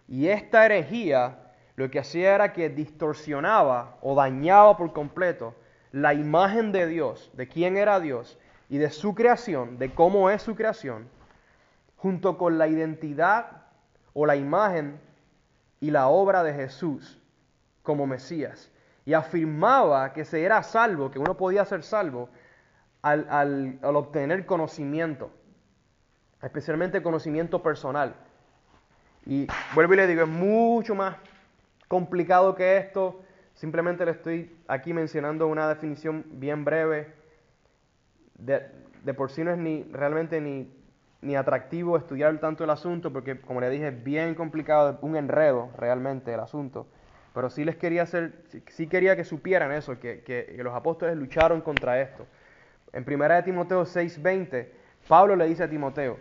[0.08, 1.47] Y esta herejía
[1.78, 5.54] lo que hacía era que distorsionaba o dañaba por completo
[5.92, 8.38] la imagen de Dios, de quién era Dios
[8.68, 11.08] y de su creación, de cómo es su creación,
[11.96, 13.66] junto con la identidad
[14.14, 15.00] o la imagen
[15.80, 17.22] y la obra de Jesús
[17.84, 18.72] como Mesías.
[19.06, 22.30] Y afirmaba que se era salvo, que uno podía ser salvo
[23.04, 25.30] al, obtener conocimiento,
[26.42, 28.16] especialmente conocimiento personal.
[29.28, 31.18] Y vuelvo y le digo, es mucho más
[31.88, 33.22] complicado que esto.
[33.54, 37.14] Simplemente le estoy aquí mencionando una definición bien breve.
[38.36, 38.68] De,
[39.04, 40.72] de por sí no es ni realmente ni,
[41.22, 45.72] ni, atractivo estudiar tanto el asunto, porque como le dije, es bien complicado, un enredo
[45.78, 46.88] realmente el asunto.
[47.34, 52.02] Pero sí les quería hacer, sí quería que supieran eso, que, los apóstoles lucharon contra
[52.02, 52.26] esto.
[52.94, 54.70] En 1 de Timoteo 6:20,
[55.08, 56.18] Pablo le dice a Timoteo,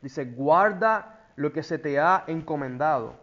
[0.00, 3.14] dice, guarda lo que se te ha encomendado.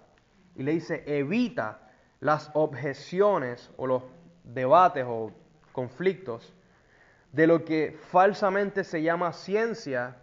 [0.60, 1.80] Y le dice, evita
[2.20, 4.04] las objeciones o los
[4.44, 5.32] debates o
[5.72, 6.54] conflictos
[7.32, 10.18] de lo que falsamente se llama ciencia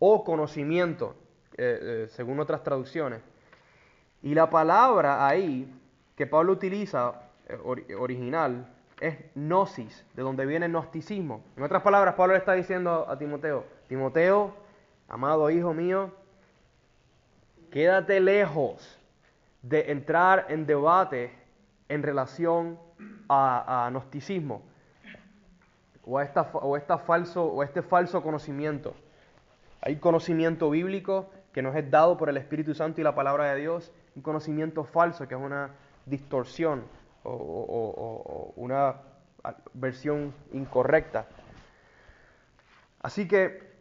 [0.00, 1.14] o conocimiento,
[1.56, 3.20] eh, eh, según otras traducciones
[4.20, 5.72] Y la palabra ahí
[6.16, 7.56] que Pablo utiliza, eh,
[7.94, 8.66] original,
[8.98, 11.44] es gnosis, de donde viene el gnosticismo.
[11.56, 14.56] En otras palabras, Pablo le está diciendo a Timoteo, Timoteo,
[15.06, 16.10] amado hijo mío,
[17.70, 18.98] quédate lejos
[19.62, 21.32] de entrar en debate
[21.88, 22.78] en relación
[23.28, 24.62] a, gnosticismo
[26.04, 28.94] o a, esta, o, esta falso, o este falso conocimiento.
[29.80, 33.60] Hay conocimiento bíblico que nos es dado por el Espíritu Santo y la palabra de
[33.60, 35.70] Dios, un conocimiento falso que es una
[36.06, 36.84] distorsión
[37.24, 38.96] o, una
[39.74, 41.26] versión incorrecta.
[43.00, 43.72] Así que,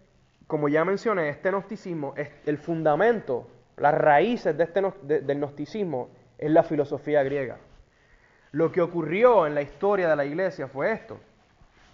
[0.48, 3.48] como ya mencioné, este gnosticismo es el fundamento,
[3.82, 7.58] las raíces de este, del gnosticismo es la filosofía griega.
[8.52, 11.20] Lo que ocurrió en la historia de la iglesia fue esto.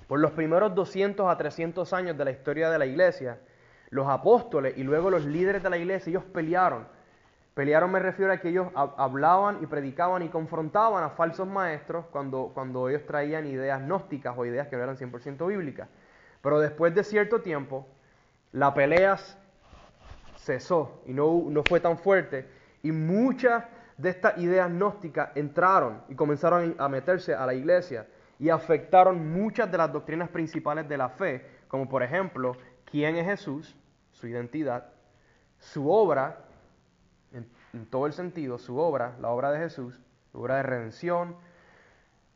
[0.05, 3.39] Por los primeros 200 a 300 años de la historia de la iglesia,
[3.89, 6.85] los apóstoles y luego los líderes de la iglesia, ellos pelearon.
[7.53, 12.51] Pelearon me refiero a que ellos hablaban y predicaban y confrontaban a falsos maestros cuando,
[12.53, 15.88] cuando ellos traían ideas gnósticas o ideas que no eran 100% bíblicas.
[16.41, 17.88] Pero después de cierto tiempo,
[18.51, 19.15] la pelea
[20.48, 22.48] cesó y no, no fue tan fuerte
[22.82, 23.66] y muchas
[23.98, 28.08] de estas ideas gnósticas entraron y comenzaron a meterse a la iglesia
[28.39, 33.26] y afectaron muchas de las doctrinas principales de la fe, como por ejemplo, quién es
[33.26, 33.76] Jesús,
[34.12, 34.91] su identidad,
[35.60, 36.45] su obra,
[37.34, 40.00] en, todo el sentido, su obra, la obra de Jesús,
[40.32, 41.36] su obra de redención,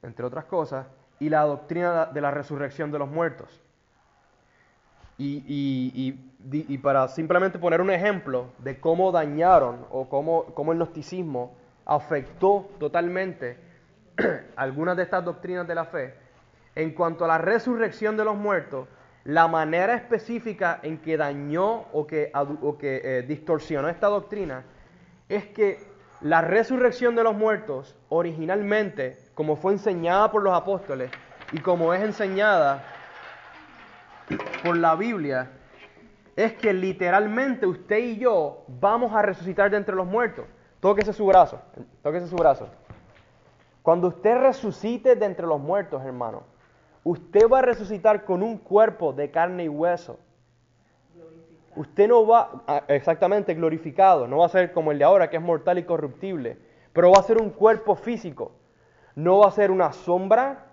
[0.01, 0.87] entre otras cosas,
[1.19, 3.61] y la doctrina de la resurrección de los muertos.
[5.17, 6.30] Y,
[6.81, 13.57] para simplemente poner un ejemplo de cómo dañaron o cómo, cómo el gnosticismo afectó totalmente
[14.55, 16.15] algunas de estas doctrinas de la fe,
[16.75, 18.87] en cuanto a la resurrección de los muertos,
[19.23, 22.31] la manera específica en que dañó o que,
[22.79, 24.63] que eh, distorsionó esta doctrina
[25.29, 25.79] es que
[26.21, 31.11] la resurrección de los muertos, originalmente, como fue enseñada por los apóstoles
[31.51, 32.83] y como es enseñada
[34.63, 35.49] por la Biblia,
[36.35, 40.45] es que literalmente usted y yo vamos a resucitar de entre los muertos.
[40.79, 41.59] Tóquese su brazo,
[42.01, 42.67] tóquese su brazo.
[43.81, 46.43] Cuando usted resucite de entre los muertos, hermano,
[47.03, 50.19] usted va a resucitar con un cuerpo de carne y hueso.
[51.75, 55.43] Usted no va, exactamente, glorificado, no va a ser como el de ahora, que es
[55.43, 56.57] mortal y corruptible,
[56.91, 58.51] pero va a ser un cuerpo físico.
[59.15, 60.65] No va a ser una sombra,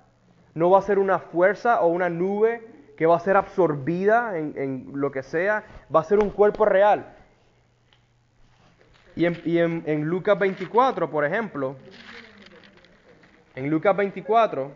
[0.55, 4.91] no va a ser una fuerza o una nube que va a ser absorbida en,
[4.93, 5.63] lo que sea,
[5.95, 7.15] va a ser un cuerpo real.
[9.15, 11.77] Y, en, Lucas 24, por ejemplo,
[13.55, 14.73] en Lucas 24,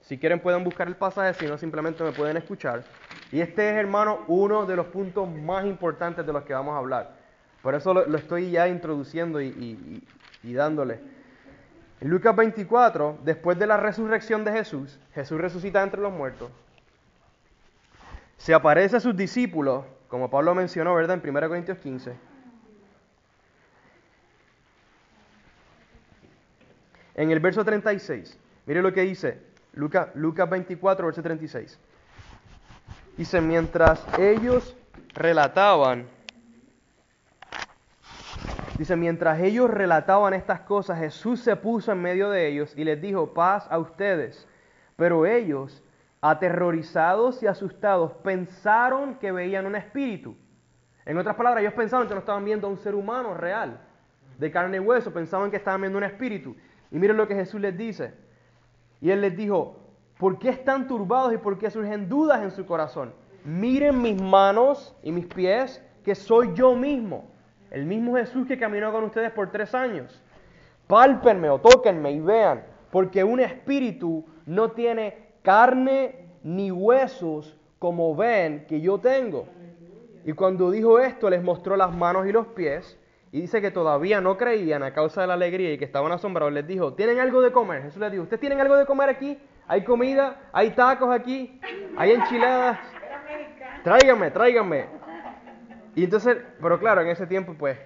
[0.00, 2.82] si quieren pueden buscar el pasaje, si no simplemente me pueden escuchar.
[3.30, 6.78] Y este es, hermano, uno de los puntos más importantes de los que vamos a
[6.78, 7.14] hablar.
[7.60, 10.02] Por eso lo, estoy ya introduciendo y,
[10.42, 10.98] y, dándole.
[12.00, 16.50] En Lucas 24, después de la resurrección de Jesús, Jesús resucita entre los muertos,
[18.36, 21.20] se aparece a sus discípulos, como Pablo mencionó, ¿verdad?
[21.22, 22.16] En 1 Corintios 15
[27.16, 29.40] En el verso 36, mire lo que dice
[29.72, 31.78] Lucas, Lucas 24, verso 36.
[33.16, 34.76] Dice, mientras ellos
[35.14, 36.06] relataban,
[38.76, 43.00] dice, mientras ellos relataban estas cosas, Jesús se puso en medio de ellos y les
[43.00, 44.46] dijo, paz a ustedes.
[44.96, 45.82] Pero ellos,
[46.30, 50.36] aterrorizados y asustados, pensaron que veían un espíritu.
[51.04, 53.80] En otras palabras, ellos pensaban que no estaban viendo a un ser humano real,
[54.36, 56.56] de carne y hueso, pensaban que estaban viendo un espíritu.
[56.90, 58.14] Y miren lo que Jesús les dice.
[59.00, 59.78] Y Él les dijo,
[60.18, 63.14] ¿por qué están turbados y por qué surgen dudas en su corazón?
[63.44, 67.30] Miren mis manos y mis pies, que soy yo mismo.
[67.70, 70.20] El mismo Jesús que caminó con ustedes por tres años.
[70.88, 78.66] Pálpenme o tóquenme y vean, porque un espíritu no tiene carne ni huesos como ven
[78.66, 79.46] que yo tengo.
[80.24, 82.98] Y cuando dijo esto, les mostró las manos y los pies.
[83.30, 86.52] Y dice que todavía no creían a causa de la alegría y que estaban asombrados.
[86.52, 87.82] Les dijo, ¿tienen algo de comer?
[87.82, 89.38] Jesús les dijo, ¿ustedes tienen algo de comer aquí?
[89.68, 90.50] ¿Hay comida?
[90.52, 91.60] ¿Hay tacos aquí?
[91.96, 92.80] ¿Hay enchiladas?
[93.84, 94.86] Tráiganme, tráiganme.
[95.94, 97.78] Y entonces, pero claro, en ese tiempo pues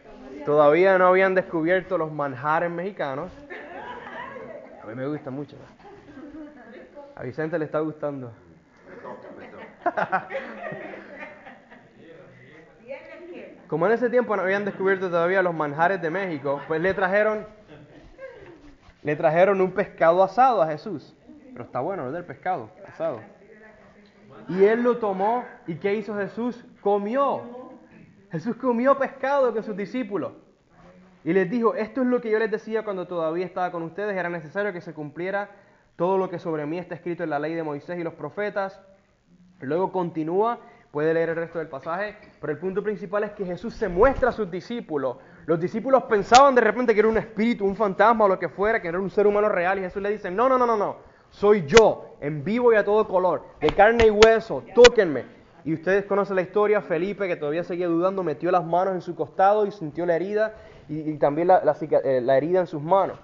[0.47, 3.31] todavía no habían descubierto los manjares mexicanos.
[4.83, 5.57] A mí me gusta mucho.
[7.21, 8.33] A Vicente le está gustando.
[13.69, 17.45] Como en ese tiempo no habían descubierto todavía los manjares de México, pues le trajeron,
[19.03, 21.15] le trajeron un pescado asado a Jesús.
[21.53, 22.21] Pero está bueno, ¿verdad?
[22.21, 23.21] El pescado asado.
[24.49, 26.65] Y él lo tomó y ¿qué hizo Jesús?
[26.81, 27.43] Comió.
[28.33, 30.33] Jesús comió pescado con sus discípulos.
[31.23, 34.17] Y les dijo, esto es lo que yo les decía cuando todavía estaba con ustedes,
[34.17, 35.51] era necesario que se cumpliera
[36.01, 38.81] todo lo que sobre mí está escrito en la ley de Moisés y los profetas.
[39.61, 40.59] Luego continúa,
[40.91, 44.31] puede leer el resto del pasaje, pero el punto principal es que Jesús se muestra
[44.31, 45.19] a sus discípulos.
[45.45, 48.81] Los discípulos pensaban de repente que era un espíritu, un fantasma o lo que fuera,
[48.81, 50.97] que era un ser humano real, y Jesús le dice, no, no, no, no, no,
[51.29, 55.27] soy yo, en vivo y a todo color, de carne y hueso, tóquenme.
[55.67, 59.15] Y ustedes conocen la historia, Felipe, que todavía seguía dudando, metió las manos en su
[59.15, 60.55] costado y sintió la herida,
[60.89, 63.19] y, también la, herida en sus manos.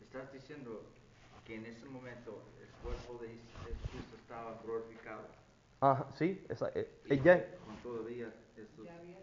[0.00, 0.82] Estás diciendo
[1.46, 5.22] que en ese momento el cuerpo de Jesús estaba glorificado.
[5.82, 7.16] Ajá, sí, esa, eh, y,
[7.82, 8.28] todavía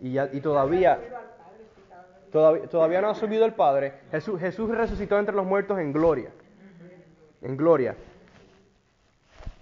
[0.01, 0.99] y, ya, y todavía,
[2.33, 3.93] todavía, todavía no ha subido el Padre.
[4.11, 6.31] Jesús, Jesús resucitó entre los muertos en gloria.
[7.41, 7.95] En gloria.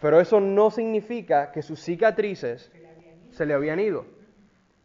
[0.01, 2.71] Pero eso no significa que sus cicatrices
[3.29, 4.03] se le habían ido.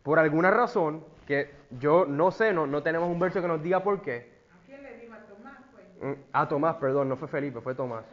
[0.03, 1.51] Por alguna razón, que
[1.81, 4.33] yo no sé, no, no tenemos un verso que nos diga por qué.
[4.51, 5.61] ¿A quién le dijo a Tomás?
[5.73, 6.19] Pues?
[6.19, 8.05] Mm, a Tomás, perdón, no fue Felipe, fue Tomás.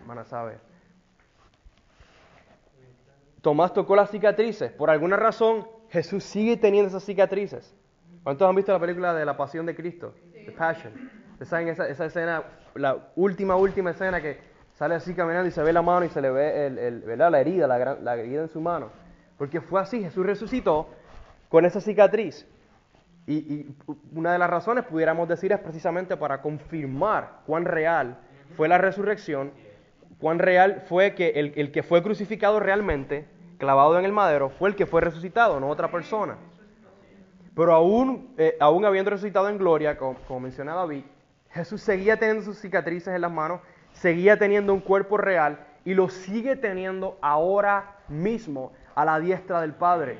[0.00, 0.26] Tomás.
[0.26, 0.71] sabe.
[3.42, 4.72] Tomás tocó las cicatrices.
[4.72, 7.74] Por alguna razón, Jesús sigue teniendo esas cicatrices.
[8.22, 10.14] ¿Cuántos han visto la película de la Pasión de Cristo?
[10.32, 11.10] The Passion.
[11.42, 14.38] ¿Saben esa, esa escena, la última, última escena que
[14.74, 17.66] sale así caminando y se ve la mano y se le ve el, la herida,
[17.66, 18.90] la, la herida en su mano?
[19.36, 20.86] Porque fue así, Jesús resucitó
[21.48, 22.46] con esa cicatriz.
[23.26, 23.66] Y,
[24.14, 28.18] una de las razones, pudiéramos decir, es precisamente para confirmar cuán real
[28.56, 29.52] fue la resurrección,
[30.18, 33.26] cuán real fue que el, que fue crucificado realmente,
[33.62, 36.36] clavado en el madero, fue el que fue resucitado, no otra persona.
[37.54, 41.04] Pero aún, eh, aún habiendo resucitado en gloria, como, como menciona David,
[41.48, 43.60] Jesús seguía teniendo sus cicatrices en las manos,
[43.92, 49.74] seguía teniendo un cuerpo real y lo sigue teniendo ahora mismo a la diestra del
[49.74, 50.18] Padre.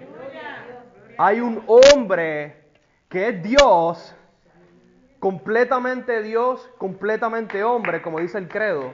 [1.19, 2.63] Hay un hombre
[3.09, 4.15] que es Dios,
[5.19, 8.93] completamente Dios, completamente hombre, como dice el credo,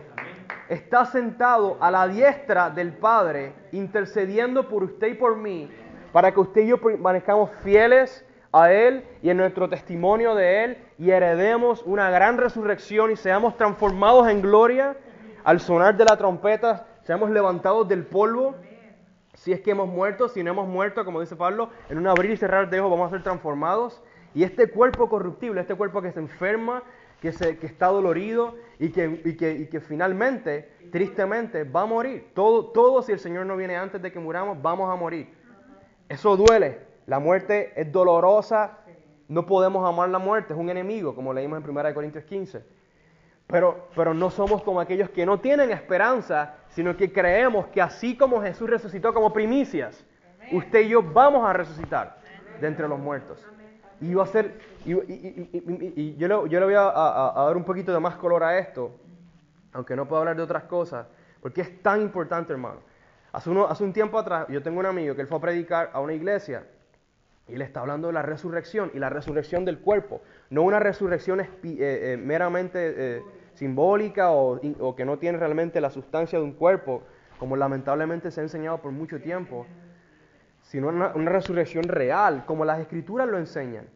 [0.68, 5.70] está sentado a la diestra del Padre, intercediendo por usted y por mí,
[6.12, 10.78] para que usted y yo permanezcamos fieles a Él y en nuestro testimonio de Él
[10.98, 14.96] y heredemos una gran resurrección y seamos transformados en gloria
[15.44, 18.54] al sonar de la trompeta, seamos levantados del polvo.
[19.34, 22.32] Si es que hemos muerto, si no hemos muerto, como dice Pablo, en un abrir
[22.32, 24.02] y cerrar de ojos vamos a ser transformados
[24.34, 26.82] y este cuerpo corruptible, este cuerpo que se enferma,
[27.20, 32.30] que, está dolorido y que, finalmente, tristemente, va a morir.
[32.34, 35.28] Todo, todo, si el Señor no viene antes de que muramos, vamos a morir.
[36.08, 36.80] Eso duele.
[37.06, 38.78] La muerte es dolorosa.
[39.28, 40.52] No podemos amar la muerte.
[40.52, 42.64] Es un enemigo, como leímos en 1 Corintios 15.
[43.46, 48.16] Pero, pero no somos como aquellos que no tienen esperanza, sino que creemos que así
[48.16, 50.04] como Jesús resucitó como primicias,
[50.52, 52.18] usted y yo vamos a resucitar
[52.60, 53.46] de entre los muertos.
[54.00, 58.16] Y a ser, y, yo, le, yo le voy a, dar un poquito de más
[58.16, 58.92] color a esto,
[59.72, 61.06] aunque no puedo hablar de otras cosas,
[61.40, 62.80] porque es tan importante, hermano.
[63.32, 65.90] Hace, uno, hace un tiempo atrás, yo tengo un amigo que él fue a predicar
[65.92, 66.64] a una iglesia
[67.48, 71.40] y le está hablando de la resurrección y la resurrección del cuerpo, no una resurrección
[71.40, 73.22] eh, eh, meramente eh,
[73.54, 77.02] simbólica o, o que no tiene realmente la sustancia de un cuerpo,
[77.38, 79.66] como lamentablemente se ha enseñado por mucho tiempo
[80.68, 83.86] sino una, resurrección real, como las escrituras lo enseñan.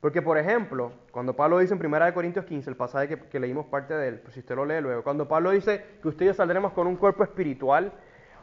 [0.00, 3.92] Porque, por ejemplo, cuando Pablo dice en 1 Corintios 15, el pasaje que, leímos parte
[3.94, 6.72] de él, si usted lo lee luego, cuando Pablo dice que usted y yo saldremos
[6.72, 7.92] con un cuerpo espiritual,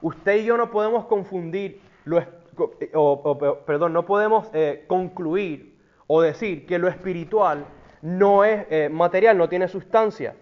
[0.01, 2.22] usted y yo no podemos confundir, lo,
[2.95, 7.66] o, perdón, no podemos eh, concluir o decir que lo espiritual
[8.01, 10.36] no es eh, material, no tiene sustancia.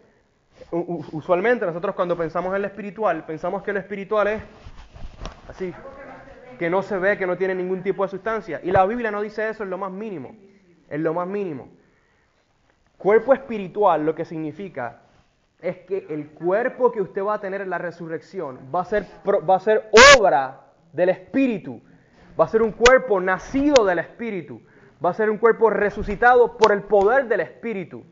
[0.72, 4.42] usualmente nosotros cuando pensamos en lo espiritual, pensamos que lo espiritual es
[5.48, 5.72] así,
[6.62, 8.62] que no se ve, que no tiene ningún tipo de sustancia.
[8.64, 10.36] Y la Biblia no dice eso en lo más mínimo,
[10.92, 11.70] en lo más mínimo.
[13.00, 15.02] Cuerpo espiritual lo que significa
[15.60, 19.08] es que el cuerpo que usted va a tener en la resurrección va a ser,
[19.28, 20.62] va a ser obra
[20.94, 21.82] del Espíritu,
[22.40, 24.62] va a ser un cuerpo nacido del Espíritu,
[25.04, 28.04] va a ser un cuerpo resucitado por el poder del Espíritu,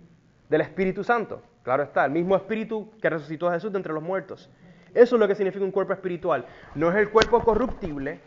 [0.49, 1.43] del Espíritu Santo.
[1.61, 4.49] Claro está, el mismo Espíritu que resucitó a Jesús de entre los muertos.
[4.95, 6.47] Eso es lo que significa un cuerpo espiritual.
[6.73, 8.21] No es el cuerpo corruptible,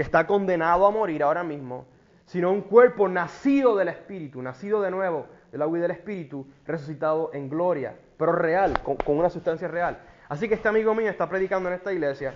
[0.00, 1.84] que está condenado a morir ahora mismo,
[2.24, 7.30] sino un cuerpo nacido del Espíritu, nacido de nuevo del agua y del Espíritu, resucitado
[7.34, 10.00] en gloria, pero real, con, una sustancia real.
[10.30, 12.32] Así que este amigo mío está predicando en esta iglesia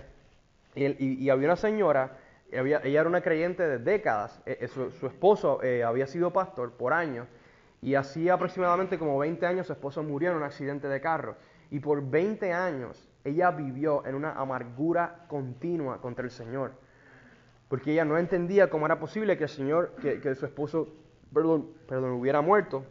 [0.75, 2.19] y, había una señora,
[2.53, 6.93] ella era una creyente de décadas, eh, eh, su, esposo eh, había sido pastor por
[6.93, 7.27] años
[7.81, 11.37] y hacía aproximadamente como 20 años su esposo murió en un accidente de carro
[11.71, 16.84] y por 20 años ella vivió en una amargura continua contra el Señor
[17.69, 20.89] porque ella no entendía cómo era posible que el Señor, que, su esposo
[21.33, 22.85] perdón, perdón, hubiera muerto.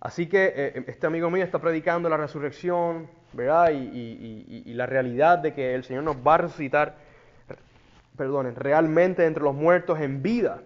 [0.00, 3.70] Así que eh, este amigo mío está predicando la resurrección, ¿verdad?
[3.72, 6.96] Y la realidad de que el Señor nos va a resucitar,
[8.16, 10.62] perdonen, realmente entre los muertos en vida.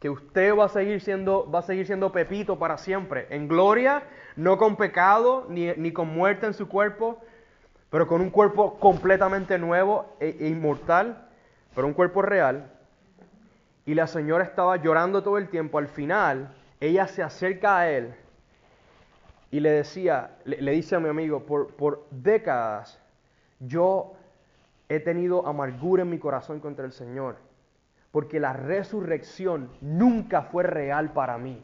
[0.00, 4.02] Que usted va a seguir siendo, va a seguir siendo Pepito para siempre, en gloria,
[4.34, 7.20] no con pecado ni, ni con muerte en su cuerpo,
[7.88, 11.28] pero con un cuerpo completamente nuevo e, e inmortal,
[11.74, 12.70] pero un cuerpo real.
[13.84, 15.78] Y la señora estaba llorando todo el tiempo.
[15.78, 18.14] Al final, ella se acerca a él
[19.50, 22.98] y le decía, le, dice a mi amigo, por, por décadas
[23.60, 24.14] yo
[24.88, 27.36] he tenido amargura en mi corazón contra el Señor,
[28.10, 31.62] porque la resurrección nunca fue real para mí.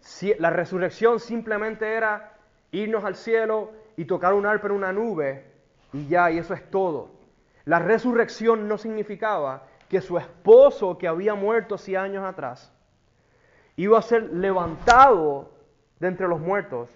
[0.00, 2.32] Si- la resurrección simplemente era
[2.72, 5.44] irnos al cielo y tocar un arpa en una nube
[5.92, 7.10] y ya, y eso es todo.
[7.66, 12.72] La resurrección no significaba que su esposo que había muerto 100 años atrás
[13.74, 15.50] iba a ser levantado
[15.98, 16.88] de entre los muertos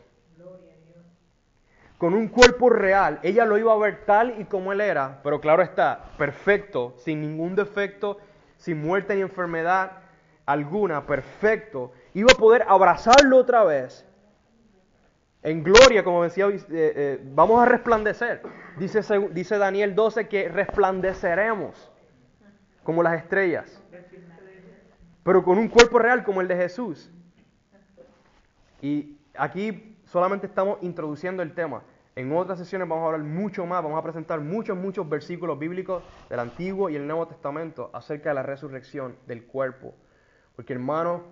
[1.98, 3.18] con un cuerpo real.
[3.22, 7.20] Ella lo iba a ver tal y como él era, pero claro está, perfecto, sin
[7.20, 8.16] ningún defecto,
[8.56, 9.90] sin muerte ni enfermedad
[10.46, 11.92] alguna, perfecto.
[12.14, 14.06] Iba a poder abrazarlo otra vez.
[15.42, 18.42] En gloria, como decía, eh, eh, vamos a resplandecer.
[18.78, 19.00] Dice,
[19.32, 21.90] dice Daniel 12 que resplandeceremos
[22.84, 23.82] como las estrellas,
[25.22, 27.10] pero con un cuerpo real como el de Jesús.
[28.82, 31.82] Y aquí solamente estamos introduciendo el tema.
[32.16, 36.02] En otras sesiones vamos a hablar mucho más, vamos a presentar muchos, muchos versículos bíblicos
[36.28, 39.94] del Antiguo y el Nuevo Testamento acerca de la resurrección del cuerpo.
[40.56, 41.22] Porque hermano,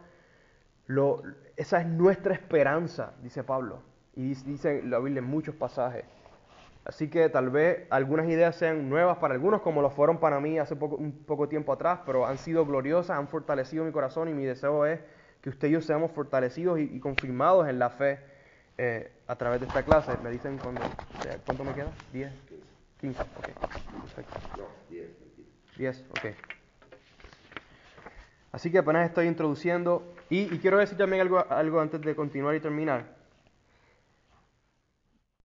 [0.86, 1.22] lo-
[1.56, 3.82] esa es nuestra esperanza, dice Pablo.
[4.18, 6.04] Y dice, la Biblia en muchos pasajes.
[6.84, 10.58] Así que tal vez algunas ideas sean nuevas para algunos, como lo fueron para mí
[10.58, 14.34] hace poco, un poco tiempo atrás, pero han sido gloriosas, han fortalecido mi corazón y
[14.34, 14.98] mi deseo es
[15.40, 18.18] que usted y yo seamos fortalecidos y, y confirmados en la fe
[18.76, 20.10] eh, a través de esta clase.
[20.24, 20.80] Me dicen cuándo,
[21.24, 22.32] eh, cuánto me queda, 10,
[23.00, 23.26] 15, ok,
[24.02, 24.38] perfecto.
[25.76, 26.26] 10, ok.
[28.50, 32.56] Así que apenas estoy introduciendo y, y quiero decir también algo, algo antes de continuar
[32.56, 33.17] y terminar.